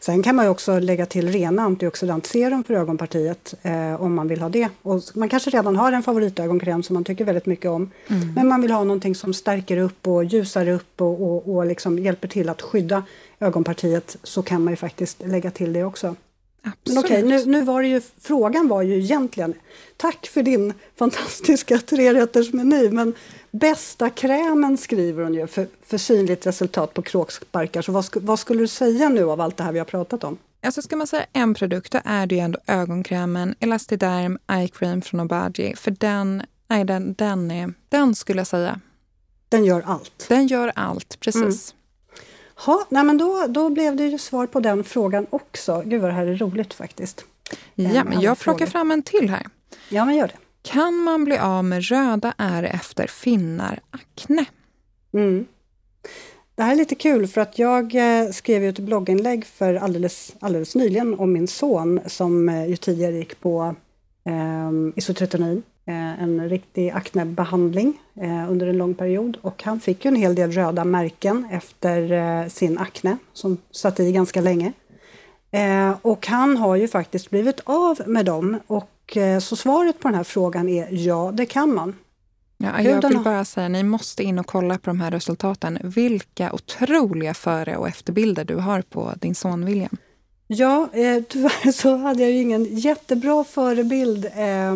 Sen 0.00 0.22
kan 0.22 0.36
man 0.36 0.44
ju 0.44 0.50
också 0.50 0.78
lägga 0.78 1.06
till 1.06 1.32
rena 1.32 1.62
antioxidantserum 1.62 2.64
för 2.64 2.74
ögonpartiet 2.74 3.54
eh, 3.62 4.02
om 4.02 4.14
man 4.14 4.28
vill 4.28 4.40
ha 4.40 4.48
det. 4.48 4.68
Och 4.82 5.02
man 5.14 5.28
kanske 5.28 5.50
redan 5.50 5.76
har 5.76 5.92
en 5.92 6.02
favoritögonkräm 6.02 6.82
som 6.82 6.94
man 6.94 7.04
tycker 7.04 7.24
väldigt 7.24 7.46
mycket 7.46 7.70
om. 7.70 7.90
Mm. 8.08 8.34
Men 8.34 8.48
man 8.48 8.62
vill 8.62 8.70
ha 8.70 8.84
någonting 8.84 9.14
som 9.14 9.34
stärker 9.34 9.76
upp 9.76 10.06
och 10.06 10.24
ljusar 10.24 10.68
upp 10.68 11.00
och, 11.00 11.22
och, 11.22 11.54
och 11.54 11.66
liksom 11.66 11.98
hjälper 11.98 12.28
till 12.28 12.48
att 12.48 12.62
skydda 12.62 13.02
ögonpartiet 13.40 14.16
så 14.22 14.42
kan 14.42 14.64
man 14.64 14.72
ju 14.72 14.76
faktiskt 14.76 15.22
lägga 15.26 15.50
till 15.50 15.72
det 15.72 15.84
också. 15.84 16.16
Absolut. 16.66 16.94
Men 16.94 16.98
okej, 17.04 17.22
nu, 17.22 17.44
nu 17.44 17.64
var 17.64 17.82
det 17.82 17.88
ju, 17.88 18.00
frågan 18.20 18.68
var 18.68 18.82
ju 18.82 18.98
egentligen, 18.98 19.54
tack 19.96 20.26
för 20.26 20.42
din 20.42 20.74
fantastiska 20.96 21.78
trerättersmeny, 21.86 22.90
men 22.90 23.14
bästa 23.50 24.10
krämen 24.10 24.78
skriver 24.78 25.24
hon 25.24 25.34
ju 25.34 25.46
för, 25.46 25.68
för 25.82 25.98
synligt 25.98 26.46
resultat 26.46 26.94
på 26.94 27.02
kråksparkar. 27.02 27.82
Så 27.82 27.92
vad, 27.92 28.06
vad, 28.14 28.38
skulle 28.38 28.60
du 28.60 28.68
säga 28.68 29.08
nu 29.08 29.30
av 29.30 29.40
allt 29.40 29.56
det 29.56 29.64
här 29.64 29.72
vi 29.72 29.78
har 29.78 29.86
pratat 29.86 30.24
om? 30.24 30.38
Alltså 30.62 30.82
ska 30.82 30.96
man 30.96 31.06
säga 31.06 31.26
en 31.32 31.54
produkt, 31.54 31.92
då 31.92 32.00
är 32.04 32.26
det 32.26 32.34
ju 32.34 32.40
ändå 32.40 32.58
ögonkrämen 32.66 33.54
Elastiderm 33.60 34.38
Eye 34.52 34.68
Cream 34.68 35.02
från 35.02 35.20
Obagi. 35.20 35.74
För 35.76 35.90
den, 35.90 36.42
nej, 36.68 36.84
den, 36.84 37.14
den, 37.14 37.50
är, 37.50 37.72
den 37.88 38.14
skulle 38.14 38.40
jag 38.40 38.46
säga. 38.46 38.80
Den 39.48 39.64
gör 39.64 39.82
allt? 39.86 40.26
Den 40.28 40.46
gör 40.46 40.72
allt, 40.74 41.20
precis. 41.20 41.42
Mm. 41.42 41.82
Ha, 42.64 42.86
nej 42.88 43.04
men 43.04 43.18
då, 43.18 43.46
då 43.48 43.70
blev 43.70 43.96
det 43.96 44.06
ju 44.06 44.18
svar 44.18 44.46
på 44.46 44.60
den 44.60 44.84
frågan 44.84 45.26
också. 45.30 45.82
Gud 45.86 46.00
vad 46.00 46.10
det 46.10 46.14
här 46.14 46.26
är 46.26 46.36
roligt 46.36 46.74
faktiskt. 46.74 47.24
Ja, 47.74 48.04
men 48.04 48.20
jag 48.20 48.38
plockar 48.38 48.66
fram 48.66 48.90
en 48.90 49.02
till 49.02 49.30
här. 49.30 49.46
Ja, 49.88 50.04
men 50.04 50.16
gör 50.16 50.26
det. 50.26 50.36
Kan 50.62 50.94
man 50.94 51.24
bli 51.24 51.38
av 51.38 51.64
med 51.64 51.84
röda 51.84 52.34
ärr 52.38 52.62
efter 52.62 53.06
finnar 53.06 53.80
akne? 53.90 54.44
Mm. 55.12 55.46
Det 56.54 56.62
här 56.62 56.72
är 56.72 56.76
lite 56.76 56.94
kul 56.94 57.26
för 57.26 57.40
att 57.40 57.58
jag 57.58 57.94
eh, 57.94 58.30
skrev 58.30 58.64
ett 58.64 58.78
blogginlägg 58.78 59.46
för 59.46 59.74
alldeles, 59.74 60.34
alldeles 60.40 60.74
nyligen 60.74 61.14
om 61.14 61.32
min 61.32 61.48
son 61.48 62.00
som 62.06 62.48
eh, 62.48 62.66
ju 62.66 62.76
tidigare 62.76 63.16
gick 63.16 63.40
på 63.40 63.74
eh, 64.24 64.70
isotretinoin, 64.96 65.62
en 65.92 66.48
riktig 66.48 66.90
aknebehandling 66.90 67.98
eh, 68.20 68.50
under 68.50 68.66
en 68.66 68.78
lång 68.78 68.94
period. 68.94 69.38
Och 69.42 69.62
han 69.62 69.80
fick 69.80 70.04
ju 70.04 70.08
en 70.08 70.16
hel 70.16 70.34
del 70.34 70.52
röda 70.52 70.84
märken 70.84 71.46
efter 71.50 72.12
eh, 72.12 72.48
sin 72.48 72.78
akne 72.78 73.18
som 73.32 73.58
satt 73.70 74.00
i 74.00 74.12
ganska 74.12 74.40
länge. 74.40 74.72
Eh, 75.50 75.94
och 76.02 76.26
han 76.26 76.56
har 76.56 76.76
ju 76.76 76.88
faktiskt 76.88 77.30
blivit 77.30 77.60
av 77.64 78.00
med 78.06 78.26
dem 78.26 78.58
och 78.66 78.92
så 79.40 79.56
svaret 79.56 80.00
på 80.00 80.08
den 80.08 80.14
här 80.14 80.24
frågan 80.24 80.68
är 80.68 80.88
ja, 80.90 81.32
det 81.34 81.46
kan 81.46 81.74
man. 81.74 81.94
Ja, 82.58 82.82
jag 82.82 83.08
vill 83.08 83.18
bara 83.18 83.44
säga, 83.44 83.68
ni 83.68 83.82
måste 83.82 84.22
in 84.22 84.38
och 84.38 84.46
kolla 84.46 84.78
på 84.78 84.90
de 84.90 85.00
här 85.00 85.10
resultaten. 85.10 85.78
Vilka 85.82 86.52
otroliga 86.52 87.34
före 87.34 87.76
och 87.76 87.88
efterbilder 87.88 88.44
du 88.44 88.56
har 88.56 88.82
på 88.82 89.12
din 89.20 89.34
son 89.34 89.64
William. 89.64 89.96
Ja, 90.46 90.88
eh, 90.92 91.22
tyvärr 91.28 91.72
så 91.82 91.96
hade 91.96 92.22
jag 92.22 92.32
ju 92.32 92.40
ingen 92.40 92.64
jättebra 92.64 93.44
förebild 93.44 94.24
eh, 94.24 94.74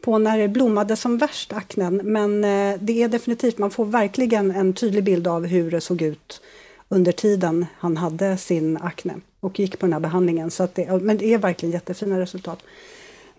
på 0.00 0.18
när 0.18 0.38
det 0.38 0.48
blommade 0.48 0.96
som 0.96 1.18
värst, 1.18 1.52
aknen. 1.52 2.00
Men 2.04 2.44
eh, 2.44 2.78
det 2.80 3.02
är 3.02 3.08
definitivt, 3.08 3.58
man 3.58 3.70
får 3.70 3.84
verkligen 3.84 4.50
en 4.50 4.72
tydlig 4.72 5.04
bild 5.04 5.26
av 5.26 5.46
hur 5.46 5.70
det 5.70 5.80
såg 5.80 6.02
ut 6.02 6.40
under 6.88 7.12
tiden 7.12 7.66
han 7.78 7.96
hade 7.96 8.36
sin 8.36 8.76
akne 8.76 9.14
och 9.40 9.58
gick 9.58 9.78
på 9.78 9.86
den 9.86 9.92
här 9.92 10.00
behandlingen. 10.00 10.50
Så 10.50 10.68
det, 10.74 11.02
men 11.02 11.18
det 11.18 11.34
är 11.34 11.38
verkligen 11.38 11.72
jättefina 11.72 12.20
resultat. 12.20 12.62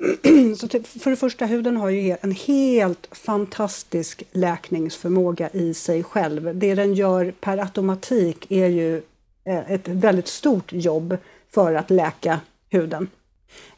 Så 0.57 0.67
för 0.99 1.09
det 1.09 1.15
första, 1.15 1.45
huden 1.45 1.77
har 1.77 1.89
ju 1.89 2.17
en 2.21 2.31
helt 2.31 3.07
fantastisk 3.11 4.23
läkningsförmåga 4.31 5.49
i 5.49 5.73
sig 5.73 6.03
själv. 6.03 6.55
Det 6.55 6.75
den 6.75 6.93
gör 6.93 7.33
per 7.41 7.57
automatik 7.57 8.51
är 8.51 8.67
ju 8.67 9.01
eh, 9.45 9.71
ett 9.71 9.87
väldigt 9.87 10.27
stort 10.27 10.73
jobb 10.73 11.17
för 11.49 11.73
att 11.73 11.89
läka 11.89 12.39
huden. 12.69 13.07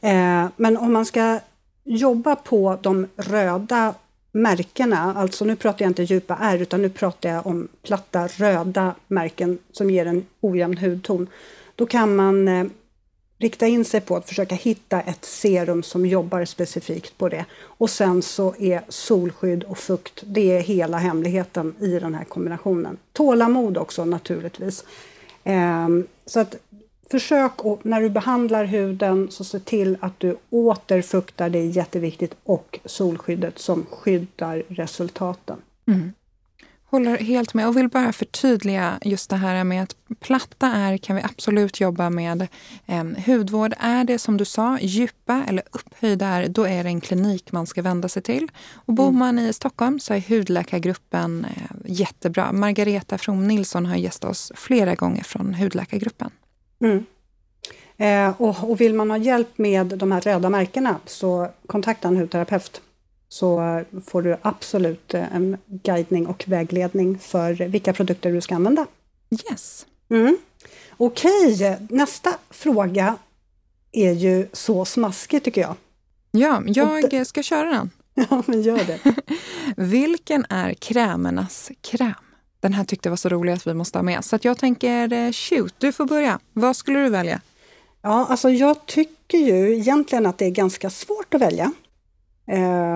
Eh, 0.01 0.45
men 0.55 0.77
om 0.77 0.93
man 0.93 1.05
ska 1.05 1.39
jobba 1.83 2.35
på 2.35 2.77
de 2.81 3.07
röda 3.15 3.93
märkena, 4.31 5.13
alltså 5.15 5.45
nu 5.45 5.55
pratar 5.55 5.85
jag 5.85 5.89
inte 5.89 6.03
djupa 6.03 6.37
ärr 6.41 6.61
utan 6.61 6.81
nu 6.81 6.89
pratar 6.89 7.29
jag 7.29 7.47
om 7.47 7.67
platta 7.81 8.27
röda 8.27 8.95
märken 9.07 9.57
som 9.71 9.89
ger 9.89 10.05
en 10.05 10.25
ojämn 10.41 10.77
hudton. 10.77 11.27
Då 11.75 11.85
kan 11.85 12.15
man 12.15 12.47
eh, 12.47 12.65
rikta 13.37 13.67
in 13.67 13.85
sig 13.85 14.01
på 14.01 14.15
att 14.15 14.27
försöka 14.27 14.55
hitta 14.55 15.01
ett 15.01 15.25
serum 15.25 15.83
som 15.83 16.05
jobbar 16.05 16.45
specifikt 16.45 17.17
på 17.17 17.29
det. 17.29 17.45
Och 17.63 17.89
sen 17.89 18.21
så 18.21 18.55
är 18.59 18.81
solskydd 18.89 19.63
och 19.63 19.77
fukt, 19.77 20.23
det 20.25 20.57
är 20.57 20.61
hela 20.61 20.97
hemligheten 20.97 21.75
i 21.79 21.99
den 21.99 22.15
här 22.15 22.23
kombinationen. 22.23 22.97
Tålamod 23.13 23.77
också 23.77 24.05
naturligtvis. 24.05 24.85
Eh, 25.43 25.87
så 26.25 26.39
att 26.39 26.55
försök 27.11 27.65
och 27.65 27.85
när 27.85 28.01
du 28.01 28.09
behandlar 28.09 28.65
huden 28.65 29.27
så 29.31 29.43
se 29.43 29.59
till 29.59 29.97
att 29.99 30.19
du 30.19 30.37
återfuktar, 30.49 31.49
det 31.49 31.59
är 31.59 31.65
jätteviktigt, 31.65 32.35
och 32.43 32.79
solskyddet 32.85 33.59
som 33.59 33.85
skyddar 33.89 34.63
resultaten. 34.67 35.57
Mm. 35.87 36.13
Håller 36.85 37.17
helt 37.17 37.53
med 37.53 37.67
och 37.67 37.77
vill 37.77 37.89
bara 37.89 38.13
förtydliga 38.13 38.99
just 39.01 39.29
det 39.29 39.35
här 39.35 39.63
med 39.63 39.83
att 39.83 39.95
platta 40.19 40.67
är 40.67 40.97
kan 40.97 41.15
vi 41.15 41.21
absolut 41.21 41.79
jobba 41.79 42.09
med. 42.09 42.47
Eh, 42.85 43.03
hudvård, 43.25 43.73
är 43.79 44.03
det 44.03 44.19
som 44.19 44.37
du 44.37 44.45
sa 44.45 44.79
djupa 44.81 45.43
eller 45.47 45.63
upphöjda 45.71 46.27
är, 46.27 46.47
då 46.47 46.63
är 46.63 46.83
det 46.83 46.89
en 46.89 47.01
klinik 47.01 47.51
man 47.51 47.67
ska 47.67 47.81
vända 47.81 48.09
sig 48.09 48.21
till. 48.21 48.47
Och 48.73 48.93
bor 48.93 49.07
mm. 49.07 49.19
man 49.19 49.39
i 49.39 49.53
Stockholm 49.53 49.99
så 49.99 50.13
är 50.13 50.29
hudläkargruppen 50.29 51.45
eh, 51.45 51.75
jättebra. 51.85 52.51
Margareta 52.51 53.17
From 53.17 53.47
Nilsson 53.47 53.85
har 53.85 53.95
gästat 53.95 54.31
oss 54.31 54.51
flera 54.55 54.95
gånger 54.95 55.23
från 55.23 55.53
hudläkargruppen. 55.53 56.31
Mm. 56.83 57.05
Eh, 57.97 58.41
och, 58.41 58.69
och, 58.69 58.81
vill 58.81 58.93
man 58.93 59.09
ha 59.09 59.17
hjälp 59.17 59.57
med 59.57 59.85
de 59.85 60.11
här 60.11 60.21
röda 60.21 60.49
märkena 60.49 60.99
så 61.05 61.49
kontakta 61.67 62.07
en 62.07 62.17
hudterapeut 62.17 62.81
så 63.29 63.83
får 64.05 64.21
du 64.21 64.37
absolut 64.41 65.13
eh, 65.13 65.35
en 65.35 65.57
guidning 65.65 66.27
och 66.27 66.43
vägledning 66.47 67.19
för 67.19 67.53
vilka 67.53 67.93
produkter 67.93 68.31
du 68.31 68.41
ska 68.41 68.55
använda. 68.55 68.87
Yes. 69.49 69.85
Mm. 70.09 70.37
Okej, 70.97 71.77
nästa 71.89 72.33
fråga 72.49 73.15
är 73.91 74.11
ju 74.11 74.47
så 74.53 74.85
smaskig 74.85 75.43
tycker 75.43 75.61
jag. 75.61 75.75
Ja, 76.31 76.63
jag 76.65 77.27
ska 77.27 77.43
köra 77.43 77.69
den. 77.69 77.89
Ja, 78.29 78.43
men 78.45 78.61
gör 78.61 78.83
det. 78.83 78.99
Vilken 79.77 80.45
är 80.49 80.73
krämernas 80.73 81.71
kräm? 81.81 82.13
Den 82.63 82.73
här 82.73 82.83
tyckte 82.83 83.07
jag 83.07 83.11
var 83.11 83.17
så 83.17 83.29
rolig 83.29 83.53
att 83.53 83.67
vi 83.67 83.73
måste 83.73 83.97
ha 83.97 84.03
med. 84.03 84.25
Så 84.25 84.39
jag 84.41 84.57
tänker, 84.57 85.13
eh, 85.13 85.31
shoot, 85.31 85.73
du 85.77 85.91
får 85.91 86.05
börja. 86.05 86.39
Vad 86.53 86.75
skulle 86.75 86.99
du 86.99 87.09
välja? 87.09 87.41
Ja, 88.01 88.25
alltså 88.29 88.49
jag 88.49 88.85
tycker 88.85 89.37
ju 89.37 89.75
egentligen 89.75 90.25
att 90.25 90.37
det 90.37 90.45
är 90.45 90.49
ganska 90.49 90.89
svårt 90.89 91.33
att 91.33 91.41
välja. 91.41 91.71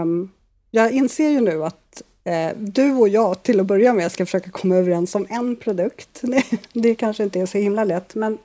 Um, 0.02 0.32
jag 0.72 0.92
inser 0.92 1.30
ju 1.30 1.42
nu 1.42 1.64
att 1.64 2.02
uh, 2.30 2.58
du 2.58 2.94
och 2.94 3.10
jag 3.10 3.44
till 3.44 3.60
att 3.60 3.66
börja 3.66 3.94
med 3.94 4.12
ska 4.12 4.26
försöka 4.26 4.52
komma 4.52 4.76
överens 4.76 5.16
om 5.16 5.28
en 5.30 5.56
produkt. 5.56 6.22
Det, 6.74 6.96
kanske 6.96 7.24
inte 7.24 7.40
är 7.40 7.46
så 7.46 7.58
himla 7.58 7.84
lätt, 7.84 8.16
men 8.16 8.38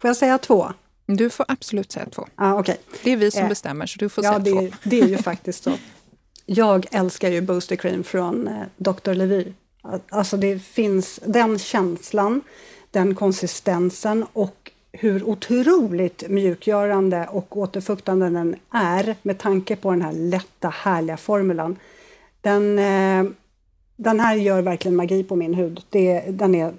får 0.00 0.08
jag 0.08 0.16
säga 0.16 0.38
två? 0.38 0.72
Du 1.06 1.30
får 1.30 1.46
absolut 1.48 1.92
säga 1.92 2.06
två. 2.06 2.26
Ah, 2.34 2.58
okay. 2.58 2.76
Det 3.04 3.12
är 3.12 3.16
vi 3.16 3.30
som 3.30 3.42
uh, 3.42 3.48
bestämmer, 3.48 3.86
så 3.86 3.98
du 3.98 4.08
får 4.08 4.24
ja, 4.24 4.30
säga 4.30 4.38
det, 4.38 4.70
två. 4.70 4.76
det 4.84 5.00
är 5.00 5.08
ju 5.08 5.16
faktiskt 5.16 5.64
så. 5.64 5.72
Jag 6.46 6.86
älskar 6.90 7.28
ju 7.28 7.40
Booster 7.40 7.76
Cream 7.76 8.04
från 8.04 8.50
Dr. 8.76 9.12
Levy. 9.12 9.52
Alltså 10.08 10.36
det 10.36 10.58
finns 10.58 11.20
den 11.24 11.58
känslan, 11.58 12.40
den 12.90 13.14
konsistensen 13.14 14.26
och 14.32 14.70
hur 14.92 15.24
otroligt 15.24 16.28
mjukgörande 16.28 17.28
och 17.30 17.56
återfuktande 17.56 18.30
den 18.30 18.56
är 18.70 19.16
med 19.22 19.38
tanke 19.38 19.76
på 19.76 19.90
den 19.90 20.02
här 20.02 20.12
lätta, 20.12 20.68
härliga 20.68 21.16
formulan. 21.16 21.76
Den, 22.40 22.78
eh, 22.78 23.32
den 23.96 24.20
här 24.20 24.34
gör 24.34 24.62
verkligen 24.62 24.96
magi 24.96 25.24
på 25.24 25.36
min 25.36 25.54
hud. 25.54 25.82
Det, 25.90 26.20
den 26.20 26.54
är 26.54 26.72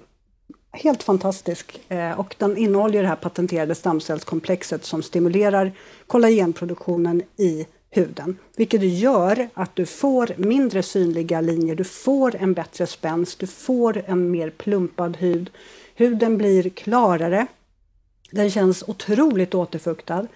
helt 0.72 1.02
fantastisk 1.02 1.80
eh, 1.88 2.20
och 2.20 2.34
den 2.38 2.56
innehåller 2.56 3.02
det 3.02 3.08
här 3.08 3.16
patenterade 3.16 3.74
stamcellskomplexet 3.74 4.84
som 4.84 5.02
stimulerar 5.02 5.72
kollagenproduktionen 6.06 7.22
i 7.36 7.66
huden, 7.90 8.38
vilket 8.56 8.82
gör 8.82 9.48
att 9.54 9.76
du 9.76 9.86
får 9.86 10.34
mindre 10.36 10.82
synliga 10.82 11.40
linjer, 11.40 11.74
du 11.74 11.84
får 11.84 12.36
en 12.36 12.54
bättre 12.54 12.86
spänst, 12.86 13.38
du 13.38 13.46
får 13.46 14.02
en 14.06 14.30
mer 14.30 14.50
plumpad 14.50 15.16
hud. 15.16 15.50
Huden 15.94 16.38
blir 16.38 16.68
klarare, 16.70 17.46
den 18.30 18.50
känns 18.50 18.84
otroligt 18.86 19.54
återfuktad. 19.54 20.26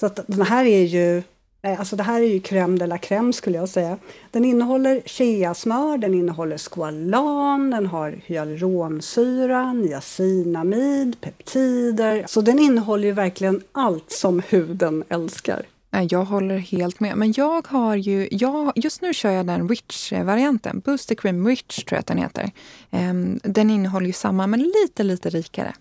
Så 0.00 0.06
att 0.06 0.20
den 0.26 0.42
här 0.42 0.64
är 0.64 0.84
ju 0.84 1.22
eh, 1.62 1.78
Alltså 1.78 1.96
det 1.96 2.02
här 2.02 2.20
är 2.20 2.26
ju 2.26 2.38
crème 2.38 2.78
de 2.78 2.86
la 2.86 2.96
crème 2.96 3.32
skulle 3.32 3.58
jag 3.58 3.68
säga. 3.68 3.98
Den 4.30 4.44
innehåller 4.44 5.02
cheasmör, 5.06 5.98
den 5.98 6.14
innehåller 6.14 6.58
squalan, 6.58 7.70
den 7.70 7.86
har 7.86 8.20
hyaluronsyra, 8.24 9.72
niacinamid, 9.72 11.20
peptider. 11.20 12.24
Så 12.28 12.40
den 12.40 12.58
innehåller 12.58 13.04
ju 13.04 13.12
verkligen 13.12 13.62
allt 13.72 14.10
som 14.10 14.42
huden 14.48 15.04
älskar. 15.08 15.66
Jag 15.90 16.24
håller 16.24 16.58
helt 16.58 17.00
med. 17.00 17.16
Men 17.16 17.32
jag 17.36 17.66
har 17.68 17.96
ju, 17.96 18.28
jag, 18.30 18.72
just 18.76 19.02
nu 19.02 19.14
kör 19.14 19.30
jag 19.30 19.46
den 19.46 19.68
Rich-varianten. 19.68 20.80
Booster 20.80 21.14
Cream 21.14 21.46
Rich 21.46 21.84
tror 21.84 21.96
jag 21.96 22.00
att 22.00 22.06
den 22.06 22.18
heter. 22.18 22.50
Ehm, 22.90 23.40
den 23.44 23.70
innehåller 23.70 24.06
ju 24.06 24.12
samma 24.12 24.46
men 24.46 24.60
lite, 24.60 25.02
lite 25.02 25.30
rikare. 25.30 25.74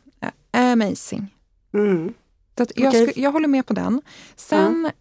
Amazing. 0.51 1.27
Mm. 1.73 2.13
Så 2.57 2.65
jag, 2.75 2.89
okay. 2.89 3.13
jag 3.15 3.31
håller 3.31 3.47
med 3.47 3.65
på 3.65 3.73
den. 3.73 4.01
Sen 4.35 4.83
ja 4.83 4.91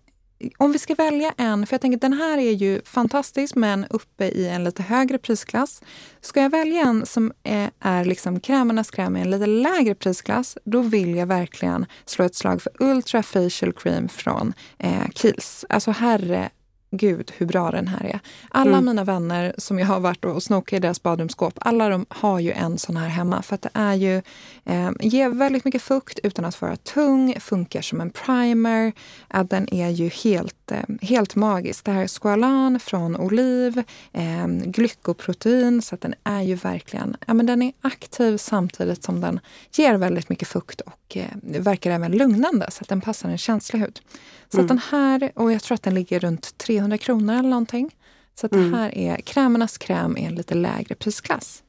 om 0.56 0.72
vi 0.72 0.78
ska 0.78 0.94
välja 0.94 1.34
en, 1.36 1.66
för 1.66 1.74
jag 1.74 1.80
tänker 1.80 1.98
den 1.98 2.12
här 2.12 2.38
är 2.38 2.52
ju 2.52 2.80
fantastisk 2.84 3.54
men 3.54 3.86
uppe 3.90 4.24
i 4.24 4.48
en 4.48 4.64
lite 4.64 4.82
högre 4.82 5.18
prisklass. 5.18 5.82
Ska 6.20 6.42
jag 6.42 6.50
välja 6.50 6.82
en 6.82 7.06
som 7.06 7.32
är, 7.42 7.70
är 7.80 8.04
liksom 8.04 8.40
krämernas 8.40 8.90
kräm 8.90 9.16
i 9.16 9.20
en 9.20 9.30
lite 9.30 9.46
lägre 9.46 9.94
prisklass, 9.94 10.58
då 10.64 10.80
vill 10.80 11.14
jag 11.14 11.26
verkligen 11.26 11.86
slå 12.04 12.24
ett 12.24 12.34
slag 12.34 12.62
för 12.62 12.72
Ultra 12.78 13.22
Facial 13.22 13.72
Cream 13.72 14.08
från 14.08 14.52
eh, 14.78 15.04
Kiehl's. 15.04 15.64
Alltså 15.68 15.90
herre 15.90 16.50
gud 16.90 17.32
hur 17.36 17.46
bra 17.46 17.70
den 17.70 17.88
här 17.88 18.06
är. 18.06 18.20
Alla 18.48 18.70
mm. 18.70 18.84
mina 18.84 19.04
vänner 19.04 19.54
som 19.58 19.78
jag 19.78 19.86
har 19.86 20.00
varit 20.00 20.24
och 20.24 20.42
snokat 20.42 20.72
i 20.72 20.78
deras 20.78 21.02
badrumsskåp, 21.02 21.54
alla 21.58 21.88
de 21.88 22.06
har 22.08 22.40
ju 22.40 22.52
en 22.52 22.78
sån 22.78 22.96
här 22.96 23.08
hemma. 23.08 23.42
För 23.42 23.54
att 23.54 23.62
det 23.62 23.70
är 23.72 23.94
ju, 23.94 24.22
eh, 24.64 24.90
ger 25.00 25.28
väldigt 25.28 25.64
mycket 25.64 25.82
fukt 25.82 26.18
utan 26.22 26.44
att 26.44 26.60
vara 26.60 26.76
tung, 26.76 27.34
funkar 27.40 27.82
som 27.82 28.00
en 28.00 28.10
primer. 28.10 28.92
Eh, 29.34 29.44
den 29.44 29.74
är 29.74 29.88
ju 29.88 30.08
helt, 30.08 30.72
eh, 30.72 30.78
helt 31.02 31.34
magisk. 31.36 31.84
Det 31.84 31.90
här 31.90 32.02
är 32.02 32.08
squalan 32.08 32.80
från 32.80 33.16
oliv, 33.16 33.82
eh, 34.12 34.46
glykoprotein, 34.46 35.82
så 35.82 35.94
att 35.94 36.00
den 36.00 36.14
är 36.24 36.42
ju 36.42 36.54
verkligen, 36.54 37.16
ja 37.26 37.34
men 37.34 37.46
den 37.46 37.62
är 37.62 37.72
aktiv 37.80 38.36
samtidigt 38.36 39.04
som 39.04 39.20
den 39.20 39.40
ger 39.72 39.94
väldigt 39.94 40.28
mycket 40.28 40.48
fukt 40.48 40.80
och 40.80 41.16
eh, 41.16 41.26
verkar 41.42 41.90
även 41.90 42.12
lugnande 42.12 42.70
så 42.70 42.82
att 42.82 42.88
den 42.88 43.00
passar 43.00 43.28
en 43.28 43.38
känslig 43.38 43.80
hud. 43.80 44.00
Så 44.48 44.58
mm. 44.58 44.66
den 44.66 44.78
här, 44.78 45.32
och 45.34 45.52
jag 45.52 45.62
tror 45.62 45.74
att 45.74 45.82
den 45.82 45.94
ligger 45.94 46.20
runt 46.20 46.58
300 46.58 46.98
kronor 46.98 47.34
eller 47.34 47.48
någonting. 47.48 47.94
Så 48.34 48.46
att 48.46 48.52
mm. 48.52 48.70
det 48.70 48.76
här 48.76 48.98
är 48.98 49.16
krämernas 49.16 49.78
kräm 49.78 50.16
i 50.16 50.24
en 50.24 50.34
lite 50.34 50.54
lägre 50.54 50.94
prisklass. 50.94 51.62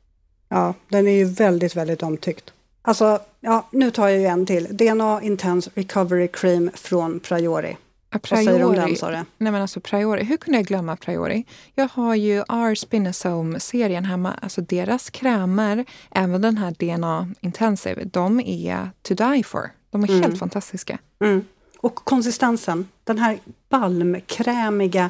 Ja, 0.49 0.73
den 0.89 1.07
är 1.07 1.11
ju 1.11 1.25
väldigt, 1.25 1.75
väldigt 1.75 2.03
omtyckt. 2.03 2.53
Alltså, 2.81 3.19
ja, 3.39 3.67
nu 3.71 3.91
tar 3.91 4.07
jag 4.07 4.19
ju 4.19 4.25
en 4.25 4.45
till. 4.45 4.67
DNA 4.71 5.21
Intense 5.21 5.69
Recovery 5.73 6.27
Cream 6.27 6.69
från 6.73 7.19
Priori. 7.19 7.77
A 8.11 8.19
priori. 8.19 8.45
Vad 8.45 8.53
säger 8.53 8.59
du 8.59 8.65
om 8.65 8.75
den 8.75 8.95
sa 8.95 9.09
du? 9.09 9.15
Nej 9.15 9.51
men 9.51 9.55
alltså 9.55 9.79
Priori, 9.79 10.23
hur 10.23 10.37
kunde 10.37 10.57
jag 10.57 10.65
glömma 10.65 10.95
Priori? 10.95 11.45
Jag 11.75 11.87
har 11.87 12.15
ju 12.15 12.37
R 12.37 12.75
Spinosome-serien 12.75 14.05
hemma, 14.05 14.33
alltså 14.41 14.61
deras 14.61 15.09
krämer, 15.09 15.85
även 16.11 16.41
den 16.41 16.57
här 16.57 16.71
DNA 16.71 17.29
Intensive, 17.41 18.03
de 18.03 18.39
är 18.39 18.89
to 19.01 19.13
die 19.13 19.43
for. 19.43 19.71
De 19.91 20.03
är 20.03 20.09
mm. 20.09 20.21
helt 20.21 20.39
fantastiska. 20.39 20.99
Mm. 21.23 21.45
Och 21.81 21.95
konsistensen, 21.95 22.87
den 23.03 23.17
här 23.17 23.39
balmkrämiga, 23.69 25.09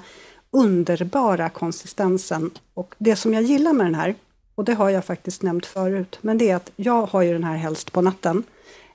underbara 0.51 1.49
konsistensen. 1.49 2.51
Och 2.73 2.95
det 2.97 3.15
som 3.15 3.34
jag 3.34 3.43
gillar 3.43 3.73
med 3.73 3.86
den 3.86 3.95
här, 3.95 4.15
och 4.55 4.65
det 4.65 4.73
har 4.73 4.89
jag 4.89 5.05
faktiskt 5.05 5.41
nämnt 5.41 5.65
förut, 5.65 6.19
men 6.21 6.38
det 6.38 6.49
är 6.49 6.55
att 6.55 6.71
jag 6.75 7.05
har 7.05 7.21
ju 7.21 7.34
den 7.34 7.43
här 7.43 7.58
helst 7.58 7.91
på 7.91 8.01
natten. 8.01 8.43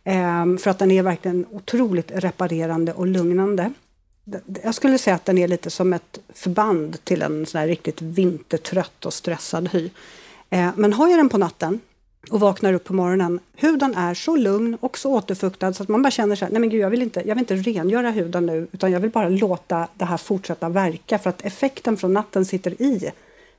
Ehm, 0.05 0.59
för 0.59 0.71
att 0.71 0.79
den 0.79 0.91
är 0.91 1.03
verkligen 1.03 1.47
otroligt 1.51 2.11
reparerande 2.11 2.93
och 2.93 3.07
lugnande. 3.07 3.73
Jag 4.63 4.75
skulle 4.75 4.99
säga 4.99 5.17
att 5.17 5.25
den 5.25 5.39
är 5.39 5.49
lite 5.49 5.71
som 5.71 5.93
ett 5.93 6.19
förband 6.35 7.05
till 7.05 7.23
en 7.23 7.47
sån 7.47 7.61
här 7.61 7.69
riktigt 7.69 8.03
vintertrött 8.03 9.07
och 9.07 9.15
stressad 9.15 9.69
hy. 9.69 9.91
Ehm, 10.51 10.73
men 10.77 10.93
har 10.93 11.09
jag 11.09 11.19
den 11.19 11.29
på 11.29 11.39
natten 11.39 11.81
och 12.31 12.41
vaknar 12.41 12.73
upp 12.73 12.85
på 12.85 12.95
morgonen. 12.95 13.41
Huden 13.57 13.95
är 13.95 14.15
så 14.15 14.37
lugn 14.37 14.77
och 14.81 14.99
så 14.99 15.13
återfuktad 15.13 15.73
så 15.73 15.83
att 15.83 15.89
man 15.89 16.03
bara 16.03 16.11
känner 16.11 16.37
så 16.37 16.45
här, 16.45 16.53
nej 16.53 16.61
men 16.61 16.71
gud 16.71 16.81
jag 16.81 16.91
vill 16.91 17.03
inte, 17.03 17.23
jag 17.27 17.35
vill 17.35 17.43
inte 17.43 17.57
rengöra 17.57 18.11
huden 18.11 18.47
nu 18.47 18.67
utan 18.73 18.93
jag 18.93 19.01
vill 19.01 19.11
bara 19.11 19.29
låta 19.29 19.89
det 19.95 20.05
här 20.05 20.17
fortsätta 20.17 20.69
verka 20.69 21.19
för 21.19 21.31
att 21.31 21.45
effekten 21.45 21.97
från 21.97 22.13
natten 22.13 22.45
sitter 22.45 22.83
i 22.83 23.11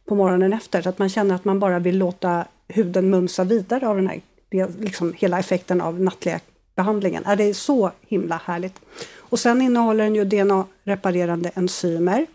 på 0.06 0.16
morgonen 0.16 0.54
efter 0.54 0.82
så 0.82 0.90
att 0.90 1.00
man 1.00 1.10
känner 1.10 1.36
att 1.36 1.46
man 1.46 1.60
bara 1.60 1.80
vill 1.80 1.98
låta 1.98 2.46
huden 2.68 3.10
mumsa 3.10 3.44
vidare 3.44 3.88
av 3.88 3.96
den 3.96 4.08
här, 4.08 4.22
liksom 4.80 5.14
hela 5.18 5.40
effekten 5.40 5.82
av 5.82 6.02
nattliga 6.02 6.40
behandlingen. 6.76 7.24
det 7.38 7.44
är 7.44 7.54
så 7.54 7.92
himla 8.08 8.42
härligt. 8.46 8.80
Och 9.18 9.40
sen 9.40 9.62
innehåller 9.62 10.04
den 10.04 10.16
ju 10.16 10.26
DNA-reparerande 10.26 11.52
enzymer 11.56 12.26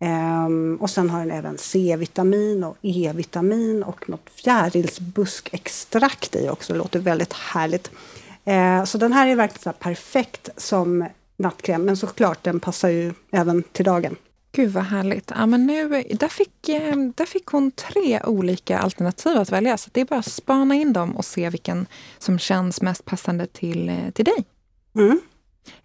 Um, 0.00 0.76
och 0.76 0.90
sen 0.90 1.10
har 1.10 1.18
den 1.18 1.30
även 1.30 1.58
C-vitamin 1.58 2.64
och 2.64 2.76
E-vitamin 2.82 3.82
och 3.82 4.08
något 4.08 4.30
fjärilsbuskextrakt 4.30 6.36
i 6.36 6.48
också. 6.48 6.72
Det 6.72 6.78
låter 6.78 6.98
väldigt 6.98 7.32
härligt. 7.32 7.90
Uh, 8.48 8.84
så 8.84 8.98
den 8.98 9.12
här 9.12 9.26
är 9.26 9.36
verkligen 9.36 9.74
perfekt 9.78 10.48
som 10.56 11.08
nattkräm, 11.36 11.84
men 11.84 11.96
såklart 11.96 12.42
den 12.42 12.60
passar 12.60 12.88
ju 12.88 13.12
även 13.32 13.62
till 13.62 13.84
dagen. 13.84 14.16
Gud 14.52 14.72
vad 14.72 14.84
härligt. 14.84 15.32
Ja, 15.34 15.46
men 15.46 15.66
nu, 15.66 15.88
där, 16.10 16.28
fick, 16.28 16.68
eh, 16.68 16.96
där 16.96 17.24
fick 17.24 17.46
hon 17.46 17.70
tre 17.70 18.20
olika 18.24 18.78
alternativ 18.78 19.36
att 19.36 19.52
välja. 19.52 19.76
Så 19.76 19.90
det 19.92 20.00
är 20.00 20.04
bara 20.04 20.18
att 20.18 20.32
spana 20.32 20.74
in 20.74 20.92
dem 20.92 21.16
och 21.16 21.24
se 21.24 21.50
vilken 21.50 21.86
som 22.18 22.38
känns 22.38 22.82
mest 22.82 23.04
passande 23.04 23.46
till, 23.46 23.88
eh, 23.88 24.10
till 24.12 24.24
dig. 24.24 24.44
Mm. 24.96 25.20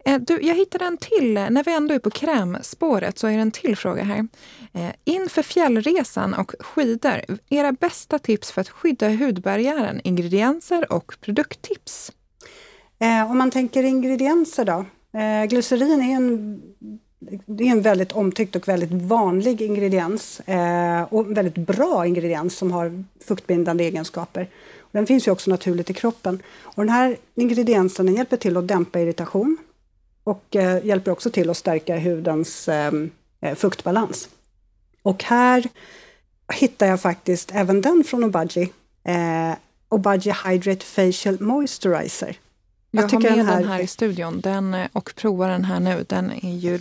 Eh, 0.06 0.20
du, 0.20 0.42
jag 0.42 0.56
hittade 0.56 0.86
en 0.86 0.98
till, 0.98 1.34
när 1.34 1.64
vi 1.64 1.74
ändå 1.74 1.94
är 1.94 2.00
på 2.00 2.10
krämspåret 2.10 3.20
så 3.20 3.28
är 3.28 3.32
det 3.32 3.42
en 3.42 3.52
till 3.52 3.76
fråga 3.76 4.04
här. 4.04 4.28
Eh, 4.74 4.90
inför 5.04 5.42
fjällresan 5.42 6.34
och 6.34 6.56
skidor, 6.60 7.22
era 7.50 7.72
bästa 7.72 8.20
tips 8.20 8.52
för 8.52 8.62
att 8.62 8.70
skydda 8.70 9.10
hudbarriären, 9.10 10.02
ingredienser 10.04 10.94
och 10.94 11.14
produkttips? 11.22 12.12
Eh, 13.00 13.32
om 13.32 13.38
man 13.38 13.52
tänker 13.52 13.84
ingredienser 13.84 14.66
då. 14.66 14.86
Glycerin 15.50 16.02
är 16.02 16.16
en, 16.16 16.62
det 17.46 17.64
är 17.64 17.72
en 17.72 17.82
väldigt 17.82 18.12
omtyckt 18.12 18.56
och 18.56 18.68
väldigt 18.68 18.92
vanlig 18.92 19.62
ingrediens 19.62 20.42
och 21.10 21.26
en 21.26 21.34
väldigt 21.34 21.56
bra 21.56 22.08
ingrediens 22.08 22.58
som 22.58 22.72
har 22.72 23.04
fuktbindande 23.28 23.84
egenskaper. 23.84 24.48
Den 24.92 25.08
finns 25.08 25.28
ju 25.28 25.32
också 25.32 25.50
naturligt 25.50 25.90
i 25.90 25.94
kroppen. 25.94 26.42
Och 26.62 26.84
den 26.84 26.90
här 26.90 27.18
ingrediensen 27.36 28.06
den 28.06 28.16
hjälper 28.16 28.38
till 28.38 28.58
att 28.58 28.68
dämpa 28.68 29.00
irritation, 29.00 29.58
och 30.24 30.56
eh, 30.56 30.86
hjälper 30.86 31.12
också 31.12 31.30
till 31.30 31.50
att 31.50 31.58
stärka 31.58 32.00
hudens 32.00 32.70
ehm, 32.70 33.12
eh, 33.42 33.56
fuktbalans. 33.56 34.30
Och 35.02 35.24
här 35.24 35.64
hittar 36.54 36.88
jag 36.88 37.02
faktiskt 37.02 37.52
även 37.54 37.82
den 37.82 38.04
från 38.04 38.24
Obagi. 38.24 38.72
Eh, 39.04 39.54
Obagi 39.90 40.34
Hydrate 40.46 40.86
Facial 40.86 41.42
Moisturizer. 41.42 42.38
Jag, 42.92 43.04
jag 43.04 43.10
har 43.10 43.20
med 43.20 43.38
den 43.38 43.46
här... 43.46 43.60
den 43.60 43.70
här 43.70 43.80
i 43.80 43.88
studion 43.88 44.42
den, 44.42 44.76
och 44.94 45.14
provar 45.16 45.50
den 45.50 45.66
här 45.66 45.80
nu. 45.80 46.06
Den 46.08 46.32
är 46.32 46.58
ju... 46.58 46.80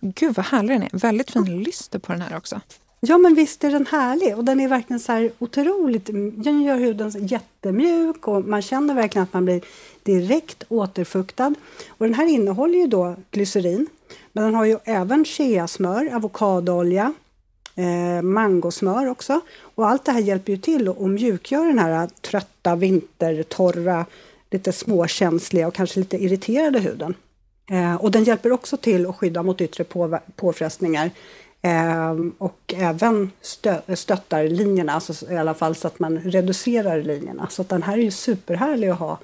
Gud 0.00 0.34
vad 0.34 0.46
härlig 0.46 0.70
den 0.70 0.82
är! 0.82 0.90
Väldigt 0.92 1.30
fin 1.30 1.62
lyster 1.62 1.98
på 1.98 2.12
den 2.12 2.20
här 2.20 2.36
också. 2.36 2.60
Ja 3.06 3.18
men 3.18 3.34
visst 3.34 3.64
är 3.64 3.70
den 3.70 3.86
härlig 3.86 4.36
och 4.36 4.44
den 4.44 4.60
är 4.60 4.68
verkligen 4.68 5.00
så 5.00 5.12
här 5.12 5.32
otroligt, 5.38 6.06
den 6.44 6.62
gör 6.62 6.76
huden 6.76 7.12
jättemjuk 7.26 8.28
och 8.28 8.44
man 8.44 8.62
känner 8.62 8.94
verkligen 8.94 9.22
att 9.22 9.32
man 9.32 9.44
blir 9.44 9.64
direkt 10.02 10.64
återfuktad. 10.68 11.54
Och 11.88 12.06
den 12.06 12.14
här 12.14 12.26
innehåller 12.26 12.78
ju 12.78 12.86
då 12.86 13.16
glycerin, 13.30 13.86
men 14.32 14.44
den 14.44 14.54
har 14.54 14.64
ju 14.64 14.78
även 14.84 15.24
cheasmör, 15.24 16.14
avokadoolja, 16.14 17.12
eh, 17.74 18.22
mangosmör 18.22 19.06
också. 19.06 19.40
Och 19.60 19.88
allt 19.88 20.04
det 20.04 20.12
här 20.12 20.20
hjälper 20.20 20.52
ju 20.52 20.58
till 20.58 20.88
att 20.88 21.00
mjukgöra 21.00 21.64
den 21.64 21.78
här 21.78 22.08
trötta, 22.20 22.76
vintertorra, 22.76 24.06
lite 24.50 24.72
småkänsliga 24.72 25.68
och 25.68 25.74
kanske 25.74 26.00
lite 26.00 26.24
irriterade 26.24 26.78
huden. 26.78 27.14
Eh, 27.70 27.94
och 27.94 28.10
den 28.10 28.24
hjälper 28.24 28.52
också 28.52 28.76
till 28.76 29.06
att 29.06 29.16
skydda 29.16 29.42
mot 29.42 29.60
yttre 29.60 29.84
på, 29.84 30.18
påfrestningar 30.36 31.10
Ehm, 31.66 32.34
och 32.38 32.74
även 32.76 33.30
stö, 33.40 33.96
stöttar 33.96 34.44
linjerna, 34.44 34.92
alltså 34.92 35.32
i 35.32 35.36
alla 35.36 35.54
fall 35.54 35.74
så 35.74 35.86
att 35.86 35.98
man 35.98 36.18
reducerar 36.18 37.02
linjerna. 37.02 37.46
Så 37.50 37.62
att 37.62 37.68
den 37.68 37.82
här 37.82 37.98
är 37.98 38.02
ju 38.02 38.10
superhärlig 38.10 38.88
att 38.88 38.98
ha 38.98 39.18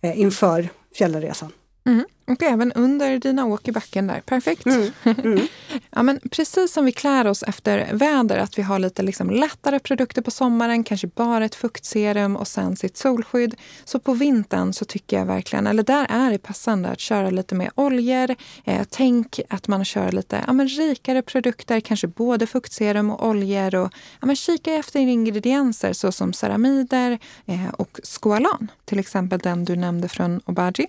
eh, 0.00 0.20
inför 0.20 0.68
fjällresan. 0.94 1.52
Mm. 1.86 2.04
Och 2.26 2.42
även 2.42 2.72
under 2.72 3.18
dina 3.18 3.44
åk 3.44 3.68
i 3.68 3.72
backen 3.72 4.06
där. 4.06 4.20
Perfekt. 4.20 4.66
Mm. 4.66 4.90
Mm. 5.04 5.46
ja, 5.90 6.02
men 6.02 6.20
precis 6.30 6.72
som 6.72 6.84
vi 6.84 6.92
klär 6.92 7.26
oss 7.26 7.42
efter 7.42 7.88
väder, 7.92 8.38
att 8.38 8.58
vi 8.58 8.62
har 8.62 8.78
lite 8.78 9.02
liksom 9.02 9.30
lättare 9.30 9.78
produkter 9.78 10.22
på 10.22 10.30
sommaren, 10.30 10.84
kanske 10.84 11.06
bara 11.06 11.44
ett 11.44 11.54
fuktserum 11.54 12.36
och 12.36 12.48
sen 12.48 12.76
sitt 12.76 12.96
solskydd. 12.96 13.54
Så 13.84 13.98
på 13.98 14.14
vintern 14.14 14.72
så 14.72 14.84
tycker 14.84 15.18
jag 15.18 15.26
verkligen, 15.26 15.66
eller 15.66 15.82
där 15.82 16.06
är 16.10 16.30
det 16.30 16.38
passande 16.38 16.88
att 16.88 17.00
köra 17.00 17.30
lite 17.30 17.54
mer 17.54 17.70
oljor. 17.74 18.34
Eh, 18.64 18.86
tänk 18.90 19.40
att 19.48 19.68
man 19.68 19.84
kör 19.84 20.12
lite 20.12 20.44
ja, 20.46 20.52
men 20.52 20.68
rikare 20.68 21.22
produkter, 21.22 21.80
kanske 21.80 22.06
både 22.06 22.46
fuktserum 22.46 23.10
och 23.10 23.28
oljor. 23.28 23.74
Och, 23.74 23.92
ja, 24.20 24.26
men 24.26 24.36
kika 24.36 24.74
efter 24.74 25.00
ingredienser 25.00 25.92
såsom 25.92 26.32
ceramider 26.32 27.18
eh, 27.46 27.68
och 27.78 28.00
squalan. 28.04 28.70
Till 28.84 28.98
exempel 28.98 29.38
den 29.38 29.64
du 29.64 29.76
nämnde 29.76 30.08
från 30.08 30.40
Obagi. 30.44 30.86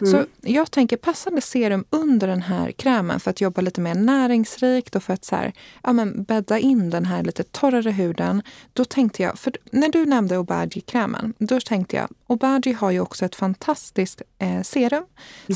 Mm. 0.00 0.12
Så 0.12 0.24
jag 0.40 0.70
tänker 0.74 0.96
passande 0.96 1.40
serum 1.40 1.84
under 1.90 2.26
den 2.26 2.42
här 2.42 2.72
krämen 2.72 3.20
för 3.20 3.30
att 3.30 3.40
jobba 3.40 3.60
lite 3.60 3.80
mer 3.80 3.94
näringsrikt 3.94 4.96
och 4.96 5.02
för 5.02 5.12
att 5.14 5.24
så 5.24 5.36
här, 5.36 5.52
ja, 5.82 5.92
men 5.92 6.24
bädda 6.24 6.58
in 6.58 6.90
den 6.90 7.06
här 7.06 7.22
lite 7.22 7.42
torrare 7.42 7.90
huden. 7.90 8.42
Då 8.72 8.84
tänkte 8.84 9.22
jag, 9.22 9.38
för 9.38 9.52
när 9.70 9.88
du 9.88 10.06
nämnde 10.06 10.38
Obagi-krämen, 10.38 11.34
då 11.38 11.60
tänkte 11.60 11.96
jag, 11.96 12.08
Obagi 12.26 12.72
har 12.72 12.90
ju 12.90 13.00
också 13.00 13.24
ett 13.24 13.34
fantastiskt 13.34 14.22
eh, 14.38 14.62
serum 14.62 15.04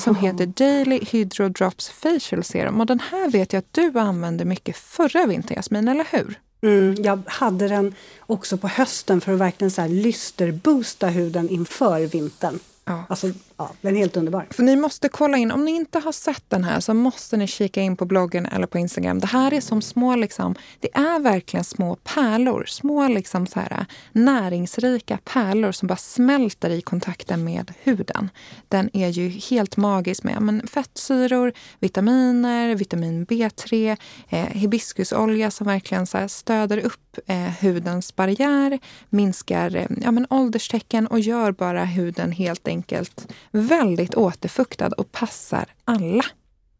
som 0.04 0.16
oh. 0.16 0.22
heter 0.22 0.46
Daily 0.46 1.00
Hydro 1.10 1.48
Drops 1.48 1.88
Facial 1.88 2.44
Serum. 2.44 2.80
Och 2.80 2.86
den 2.86 3.00
här 3.00 3.30
vet 3.30 3.52
jag 3.52 3.58
att 3.58 3.72
du 3.72 3.98
använde 3.98 4.44
mycket 4.44 4.76
förra 4.76 5.26
vintern, 5.26 5.56
Jasmin, 5.56 5.88
eller 5.88 6.06
hur? 6.10 6.40
Mm, 6.62 6.94
jag 6.98 7.22
hade 7.26 7.68
den 7.68 7.94
också 8.20 8.56
på 8.56 8.68
hösten 8.68 9.20
för 9.20 9.32
att 9.32 9.38
verkligen 9.38 9.70
så 9.70 9.80
här 9.80 9.88
lysterboosta 9.88 11.06
huden 11.06 11.48
inför 11.48 12.06
vintern. 12.06 12.58
Ja. 12.84 13.04
Alltså 13.08 13.26
ja, 13.58 13.70
den 13.80 13.96
är 13.96 13.98
helt 13.98 14.16
underbar. 14.16 14.46
För 14.50 14.62
ni 14.62 14.76
måste 14.76 15.08
kolla 15.08 15.36
in, 15.36 15.50
om 15.50 15.64
ni 15.64 15.70
inte 15.70 15.98
har 15.98 16.12
sett 16.12 16.44
den 16.48 16.64
här 16.64 16.80
så 16.80 16.94
måste 16.94 17.36
ni 17.36 17.46
kika 17.46 17.80
in 17.80 17.96
på 17.96 18.04
bloggen 18.04 18.46
eller 18.46 18.66
på 18.66 18.78
Instagram. 18.78 19.18
Det 19.18 19.26
här 19.26 19.52
är 19.52 19.60
som 19.60 19.82
små, 19.82 20.16
liksom, 20.16 20.54
det 20.80 20.88
är 20.94 21.20
verkligen 21.20 21.64
små 21.64 21.96
pärlor. 21.96 22.64
Små 22.66 23.08
liksom 23.08 23.46
så 23.46 23.60
här, 23.60 23.86
näringsrika 24.12 25.18
pärlor 25.24 25.72
som 25.72 25.88
bara 25.88 25.96
smälter 25.96 26.70
i 26.70 26.80
kontakten 26.80 27.44
med 27.44 27.72
huden. 27.82 28.30
Den 28.68 28.90
är 28.92 29.08
ju 29.08 29.28
helt 29.28 29.76
magisk 29.76 30.24
med 30.24 30.42
men, 30.42 30.66
fettsyror, 30.66 31.52
vitaminer, 31.78 32.74
vitamin 32.74 33.26
B3, 33.26 33.96
eh, 34.28 34.46
hibiskusolja 34.46 35.50
som 35.50 35.66
verkligen 35.66 36.06
så 36.06 36.28
stöder 36.28 36.78
upp 36.78 37.18
eh, 37.26 37.52
hudens 37.60 38.16
barriär, 38.16 38.78
minskar 39.10 39.76
eh, 39.76 39.86
ja, 40.02 40.10
men 40.10 40.26
ålderstecken 40.30 41.06
och 41.06 41.20
gör 41.20 41.52
bara 41.52 41.84
huden 41.84 42.32
helt 42.32 42.68
enkelt 42.68 43.32
väldigt 43.50 44.14
återfuktad 44.14 44.88
och 44.88 45.12
passar 45.12 45.66
alla. 45.84 46.24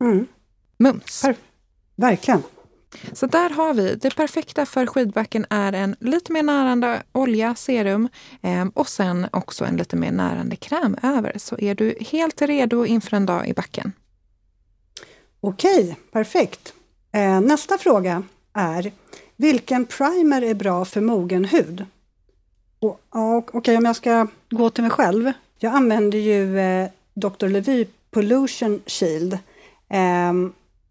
Mm. 0.01 0.27
Mums. 0.79 1.23
Per 1.23 1.37
verkligen. 1.99 2.43
Så 3.13 3.27
där 3.27 3.51
har 3.51 3.75
vi. 3.75 3.95
Det 3.95 4.17
perfekta 4.17 4.67
för 4.67 4.87
skidbacken 4.87 5.47
är 5.51 5.73
en 5.73 5.97
lite 6.01 6.33
mer 6.33 6.43
närande 6.43 7.03
olja, 7.13 7.55
serum 7.55 8.09
eh, 8.43 8.67
och 8.75 8.89
sen 8.89 9.27
också 9.33 9.65
en 9.65 9.77
lite 9.77 9.97
mer 9.97 10.13
närande 10.13 10.57
kräm 10.57 10.97
över. 11.03 11.33
Så 11.37 11.59
är 11.59 11.75
du 11.75 11.99
helt 12.01 12.43
redo 12.43 12.87
inför 12.87 13.17
en 13.17 13.27
dag 13.27 13.49
i 13.49 13.55
backen. 13.55 13.93
Okej, 15.41 15.97
perfekt. 16.13 16.73
Eh, 17.13 17.41
nästa 17.41 17.79
fråga 17.79 18.23
är 18.53 18.93
vilken 19.37 19.87
primer 19.87 20.43
är 20.43 20.55
bra 20.55 20.85
för 20.85 21.01
mogen 21.01 21.45
hud? 21.45 21.87
Och, 22.79 23.01
Okej, 23.11 23.59
okay, 23.59 23.77
om 23.77 23.85
jag 23.85 23.97
ska 23.97 24.27
gå 24.51 24.71
till 24.71 24.83
mig 24.83 24.91
själv. 24.91 25.33
Jag 25.59 25.75
använder 25.75 26.19
ju 26.19 26.59
eh, 26.59 26.89
Dr. 27.15 27.49
Levy 27.49 27.87
Pollution 28.11 28.83
Shield. 28.87 29.33
Eh, 29.89 30.33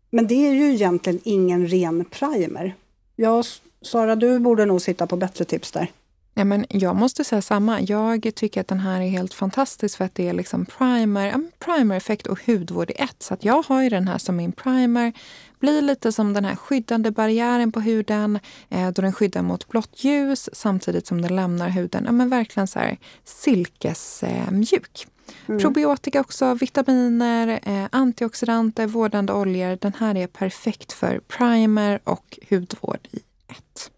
men 0.10 0.28
det 0.28 0.48
är 0.48 0.54
ju 0.54 0.74
egentligen 0.74 1.20
ingen 1.24 1.68
ren 1.68 2.06
primer. 2.06 2.76
Ja, 3.16 3.44
Sara, 3.82 4.16
du 4.16 4.40
borde 4.40 4.66
nog 4.66 4.82
sitta 4.82 5.08
på 5.08 5.16
bättre 5.16 5.46
tips 5.46 5.72
där. 5.72 5.92
Ja, 6.38 6.44
men 6.44 6.66
jag 6.70 6.96
måste 6.96 7.24
säga 7.24 7.42
samma. 7.42 7.82
Jag 7.82 8.32
tycker 8.36 8.62
att 8.62 8.68
den 8.68 8.80
här 8.80 9.02
är 9.02 9.10
helt 9.10 9.34
fantastisk 9.34 9.98
för 9.98 10.06
att 10.06 10.16
det 10.16 10.30
är 10.30 10.34
liksom 10.34 10.66
primer, 10.66 11.42
primer-effekt 11.60 12.28
och 12.28 12.40
hudvård 12.46 12.90
i 12.90 12.94
ett. 12.94 13.24
Så 13.24 13.34
att 13.34 13.46
jag 13.46 13.64
har 13.64 13.84
ju 13.84 13.90
den 13.90 14.08
här 14.08 14.18
som 14.18 14.36
min 14.36 14.52
primer. 14.52 15.14
Blir 15.60 15.82
lite 15.82 16.12
som 16.12 16.34
den 16.34 16.46
här 16.46 16.56
skyddande 16.56 17.12
barriären 17.12 17.72
på 17.72 17.80
huden 17.80 18.40
eh, 18.70 18.90
då 18.92 19.02
den 19.02 19.14
skyddar 19.14 19.42
mot 19.42 19.68
blått 19.68 20.04
ljus 20.04 20.50
samtidigt 20.54 21.08
som 21.08 21.22
den 21.22 21.36
lämnar 21.36 21.70
huden 21.70 22.04
ja, 22.06 22.12
men 22.12 22.30
verkligen 22.30 22.68
så 22.68 22.80
här 22.80 22.98
silkesmjuk. 23.24 25.06
Eh, 25.06 25.50
mm. 25.50 25.62
Probiotika 25.62 26.22
också, 26.22 26.54
vitaminer, 26.54 27.60
eh, 27.64 27.86
antioxidanter, 27.92 28.88
vårdande 28.88 29.34
oljor. 29.34 29.78
Den 29.82 29.94
här 30.00 30.18
är 30.18 30.28
perfekt 30.28 30.94
för 30.94 31.20
primer 31.20 32.00
och 32.04 32.40
hudvård 32.50 33.08
i 33.12 33.20
ett. 33.48 33.92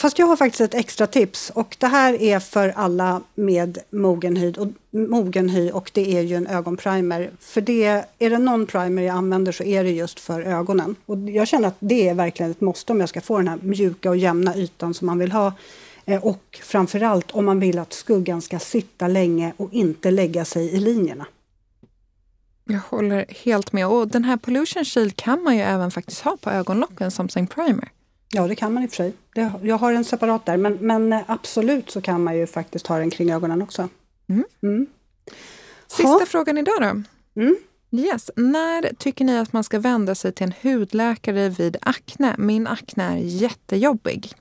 Fast 0.00 0.18
jag 0.18 0.26
har 0.26 0.36
faktiskt 0.36 0.60
ett 0.60 0.74
extra 0.74 1.06
tips 1.06 1.50
och 1.54 1.76
det 1.80 1.86
här 1.86 2.22
är 2.22 2.40
för 2.40 2.68
alla 2.68 3.22
med 3.34 3.78
mogen 3.90 4.36
hy 4.36 4.52
och, 4.52 4.68
mogen 4.90 5.48
hy 5.48 5.70
och 5.70 5.90
det 5.94 6.16
är 6.16 6.20
ju 6.20 6.36
en 6.36 6.46
ögonprimer. 6.46 7.30
För 7.40 7.60
det, 7.60 8.04
är 8.18 8.30
det 8.30 8.38
någon 8.38 8.66
primer 8.66 9.02
jag 9.02 9.16
använder 9.16 9.52
så 9.52 9.64
är 9.64 9.84
det 9.84 9.90
just 9.90 10.20
för 10.20 10.42
ögonen. 10.42 10.96
Och 11.06 11.18
jag 11.18 11.48
känner 11.48 11.68
att 11.68 11.76
det 11.78 12.08
är 12.08 12.14
verkligen 12.14 12.50
ett 12.50 12.60
måste 12.60 12.92
om 12.92 13.00
jag 13.00 13.08
ska 13.08 13.20
få 13.20 13.36
den 13.36 13.48
här 13.48 13.58
mjuka 13.62 14.10
och 14.10 14.16
jämna 14.16 14.56
ytan 14.56 14.94
som 14.94 15.06
man 15.06 15.18
vill 15.18 15.32
ha. 15.32 15.52
Eh, 16.04 16.24
och 16.24 16.60
framförallt 16.62 17.30
om 17.30 17.44
man 17.44 17.60
vill 17.60 17.78
att 17.78 17.92
skuggan 17.92 18.42
ska 18.42 18.58
sitta 18.58 19.08
länge 19.08 19.52
och 19.56 19.72
inte 19.72 20.10
lägga 20.10 20.44
sig 20.44 20.74
i 20.74 20.80
linjerna. 20.80 21.26
Jag 22.64 22.80
håller 22.80 23.26
helt 23.44 23.72
med. 23.72 23.86
Och 23.86 24.08
den 24.08 24.24
här 24.24 24.36
Pollution 24.36 24.84
Shield 24.84 25.16
kan 25.16 25.42
man 25.42 25.56
ju 25.56 25.62
även 25.62 25.90
faktiskt 25.90 26.20
ha 26.20 26.36
på 26.40 26.50
ögonlocken 26.50 27.10
som 27.10 27.28
sin 27.28 27.46
primer. 27.46 27.88
Ja, 28.32 28.46
det 28.46 28.54
kan 28.54 28.72
man 28.72 28.82
i 28.82 28.86
och 28.86 28.90
för 28.90 28.96
sig. 28.96 29.12
Det, 29.34 29.52
jag 29.62 29.78
har 29.78 29.92
en 29.92 30.04
separat 30.04 30.46
där, 30.46 30.56
men, 30.56 30.78
men 30.80 31.12
absolut 31.26 31.90
så 31.90 32.00
kan 32.00 32.24
man 32.24 32.36
ju 32.36 32.46
faktiskt 32.46 32.86
ha 32.86 32.98
den 32.98 33.10
kring 33.10 33.32
ögonen 33.32 33.62
också. 33.62 33.88
Mm. 34.28 34.44
Mm. 34.62 34.86
Sista 35.86 36.08
ha. 36.08 36.26
frågan 36.26 36.58
idag 36.58 36.76
då. 36.80 37.02
Mm. 37.40 37.56
Yes. 37.92 38.30
När 38.36 38.94
tycker 38.94 39.24
ni 39.24 39.38
att 39.38 39.52
man 39.52 39.64
ska 39.64 39.78
vända 39.78 40.14
sig 40.14 40.32
till 40.32 40.46
en 40.46 40.54
hudläkare 40.62 41.48
vid 41.48 41.76
akne? 41.80 42.34
Min 42.38 42.66
akne 42.66 43.04
är 43.04 43.16
jättejobbig. 43.16 44.32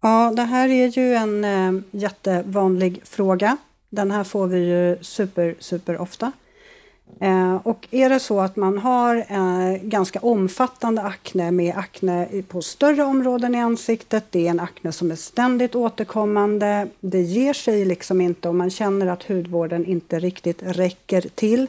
Ja, 0.00 0.32
det 0.36 0.42
här 0.42 0.68
är 0.68 0.98
ju 0.98 1.14
en 1.14 1.44
eh, 1.44 1.82
jättevanlig 1.90 3.00
fråga. 3.04 3.56
Den 3.90 4.10
här 4.10 4.24
får 4.24 4.46
vi 4.46 4.58
ju 4.58 4.98
super, 5.00 5.54
super 5.58 5.98
ofta. 5.98 6.32
Eh, 7.20 7.54
och 7.54 7.88
är 7.90 8.08
det 8.08 8.20
så 8.20 8.40
att 8.40 8.56
man 8.56 8.78
har 8.78 9.16
eh, 9.16 9.76
ganska 9.82 10.20
omfattande 10.20 11.02
akne 11.02 11.50
med 11.50 11.76
akne 11.76 12.42
på 12.48 12.62
större 12.62 13.04
områden 13.04 13.54
i 13.54 13.60
ansiktet, 13.60 14.24
det 14.30 14.46
är 14.46 14.50
en 14.50 14.60
akne 14.60 14.92
som 14.92 15.10
är 15.10 15.16
ständigt 15.16 15.74
återkommande, 15.74 16.88
det 17.00 17.22
ger 17.22 17.52
sig 17.52 17.84
liksom 17.84 18.20
inte 18.20 18.48
och 18.48 18.54
man 18.54 18.70
känner 18.70 19.06
att 19.06 19.22
hudvården 19.22 19.86
inte 19.86 20.18
riktigt 20.18 20.62
räcker 20.62 21.20
till. 21.20 21.66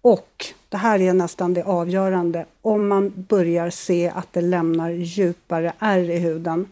Och 0.00 0.46
det 0.68 0.76
här 0.76 1.00
är 1.00 1.12
nästan 1.12 1.54
det 1.54 1.62
avgörande, 1.62 2.46
om 2.62 2.88
man 2.88 3.12
börjar 3.28 3.70
se 3.70 4.12
att 4.14 4.32
det 4.32 4.40
lämnar 4.40 4.90
djupare 4.90 5.72
ärr 5.78 6.10
i 6.10 6.18
huden, 6.18 6.66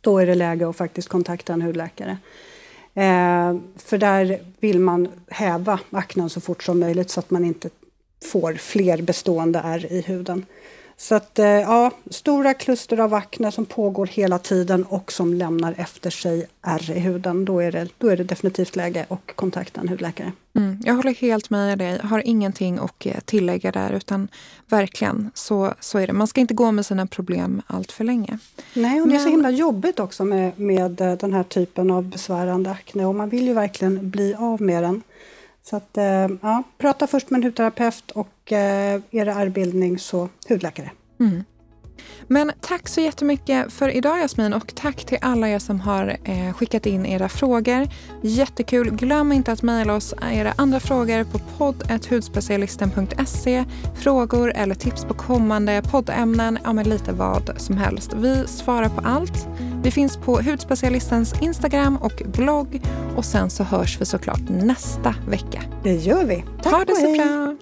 då 0.00 0.18
är 0.18 0.26
det 0.26 0.34
läge 0.34 0.68
att 0.68 0.76
faktiskt 0.76 1.08
kontakta 1.08 1.52
en 1.52 1.62
hudläkare. 1.62 2.16
Eh, 2.94 3.56
för 3.76 3.98
där 3.98 4.40
vill 4.60 4.80
man 4.80 5.08
häva 5.28 5.80
aknen 5.90 6.30
så 6.30 6.40
fort 6.40 6.62
som 6.62 6.80
möjligt 6.80 7.10
så 7.10 7.20
att 7.20 7.30
man 7.30 7.44
inte 7.44 7.70
får 8.24 8.54
fler 8.54 9.02
bestående 9.02 9.60
ärr 9.64 9.92
i 9.92 10.00
huden. 10.00 10.46
Så 11.02 11.14
att 11.14 11.38
eh, 11.38 11.46
ja, 11.46 11.90
stora 12.10 12.54
kluster 12.54 13.00
av 13.00 13.14
akne 13.14 13.52
som 13.52 13.66
pågår 13.66 14.06
hela 14.06 14.38
tiden 14.38 14.84
och 14.84 15.12
som 15.12 15.34
lämnar 15.34 15.74
efter 15.78 16.10
sig 16.10 16.46
ärr 16.62 16.90
i 16.90 16.98
huden. 16.98 17.44
Då 17.44 17.60
är 17.60 17.72
det, 17.72 17.88
då 17.98 18.08
är 18.08 18.16
det 18.16 18.24
definitivt 18.24 18.76
läge 18.76 19.06
att 19.08 19.36
kontakta 19.36 19.80
en 19.80 19.88
hudläkare. 19.88 20.32
Mm, 20.54 20.80
jag 20.84 20.94
håller 20.94 21.14
helt 21.14 21.50
med 21.50 21.78
dig. 21.78 21.98
Jag 22.02 22.08
har 22.08 22.26
ingenting 22.26 22.78
att 22.78 23.06
eh, 23.06 23.20
tillägga 23.24 23.72
där 23.72 23.92
utan 23.92 24.28
verkligen 24.68 25.30
så, 25.34 25.74
så 25.80 25.98
är 25.98 26.06
det. 26.06 26.12
Man 26.12 26.26
ska 26.26 26.40
inte 26.40 26.54
gå 26.54 26.72
med 26.72 26.86
sina 26.86 27.06
problem 27.06 27.62
allt 27.66 27.92
för 27.92 28.04
länge. 28.04 28.38
Nej, 28.74 29.02
och 29.02 29.08
det 29.08 29.14
är 29.14 29.18
så 29.18 29.28
himla 29.28 29.50
jobbigt 29.50 30.00
också 30.00 30.24
med, 30.24 30.60
med 30.60 31.00
eh, 31.00 31.12
den 31.12 31.32
här 31.32 31.44
typen 31.44 31.90
av 31.90 32.04
besvärande 32.04 32.70
akne 32.70 33.06
och 33.06 33.14
man 33.14 33.28
vill 33.28 33.46
ju 33.46 33.54
verkligen 33.54 34.10
bli 34.10 34.34
av 34.34 34.62
med 34.62 34.82
den. 34.82 35.02
Så 35.62 35.76
att, 35.76 35.96
eh, 35.96 36.28
ja, 36.42 36.62
prata 36.78 37.06
först 37.06 37.30
med 37.30 37.38
en 37.38 37.44
hudterapeut 37.44 38.10
och 38.10 38.52
eh, 38.52 39.00
är 39.10 39.24
det 39.24 39.32
ärrbildning 39.32 39.98
så 39.98 40.28
hudläkare. 40.48 40.90
Mm. 41.20 41.44
Men 42.28 42.52
tack 42.60 42.88
så 42.88 43.00
jättemycket 43.00 43.72
för 43.72 43.88
idag 43.88 44.18
Jasmin 44.18 44.52
och 44.52 44.74
tack 44.74 45.04
till 45.04 45.18
alla 45.20 45.48
er 45.48 45.58
som 45.58 45.80
har 45.80 46.16
eh, 46.24 46.52
skickat 46.52 46.86
in 46.86 47.06
era 47.06 47.28
frågor. 47.28 47.88
Jättekul. 48.22 48.90
Glöm 48.90 49.32
inte 49.32 49.52
att 49.52 49.62
mejla 49.62 49.94
oss 49.94 50.14
era 50.32 50.54
andra 50.56 50.80
frågor 50.80 51.24
på 51.24 51.38
podd.hudspecialisten.se. 51.38 53.64
Frågor 53.96 54.52
eller 54.54 54.74
tips 54.74 55.04
på 55.04 55.14
kommande 55.14 55.82
poddämnen, 55.90 56.58
ja 56.64 56.72
men 56.72 56.88
lite 56.88 57.12
vad 57.12 57.50
som 57.56 57.76
helst. 57.76 58.12
Vi 58.12 58.46
svarar 58.46 58.88
på 58.88 59.00
allt. 59.04 59.48
Vi 59.82 59.90
finns 59.90 60.16
på 60.16 60.40
Hudspecialistens 60.40 61.42
Instagram 61.42 61.96
och 61.96 62.22
blogg 62.26 62.82
och 63.16 63.24
sen 63.24 63.50
så 63.50 63.62
hörs 63.62 64.00
vi 64.00 64.04
såklart 64.04 64.48
nästa 64.48 65.14
vecka. 65.28 65.62
Det 65.82 65.94
gör 65.94 66.24
vi. 66.24 66.44
Tack 66.62 66.72
ha 66.72 66.84
det 66.84 66.96
så 66.96 67.12
bra. 67.12 67.56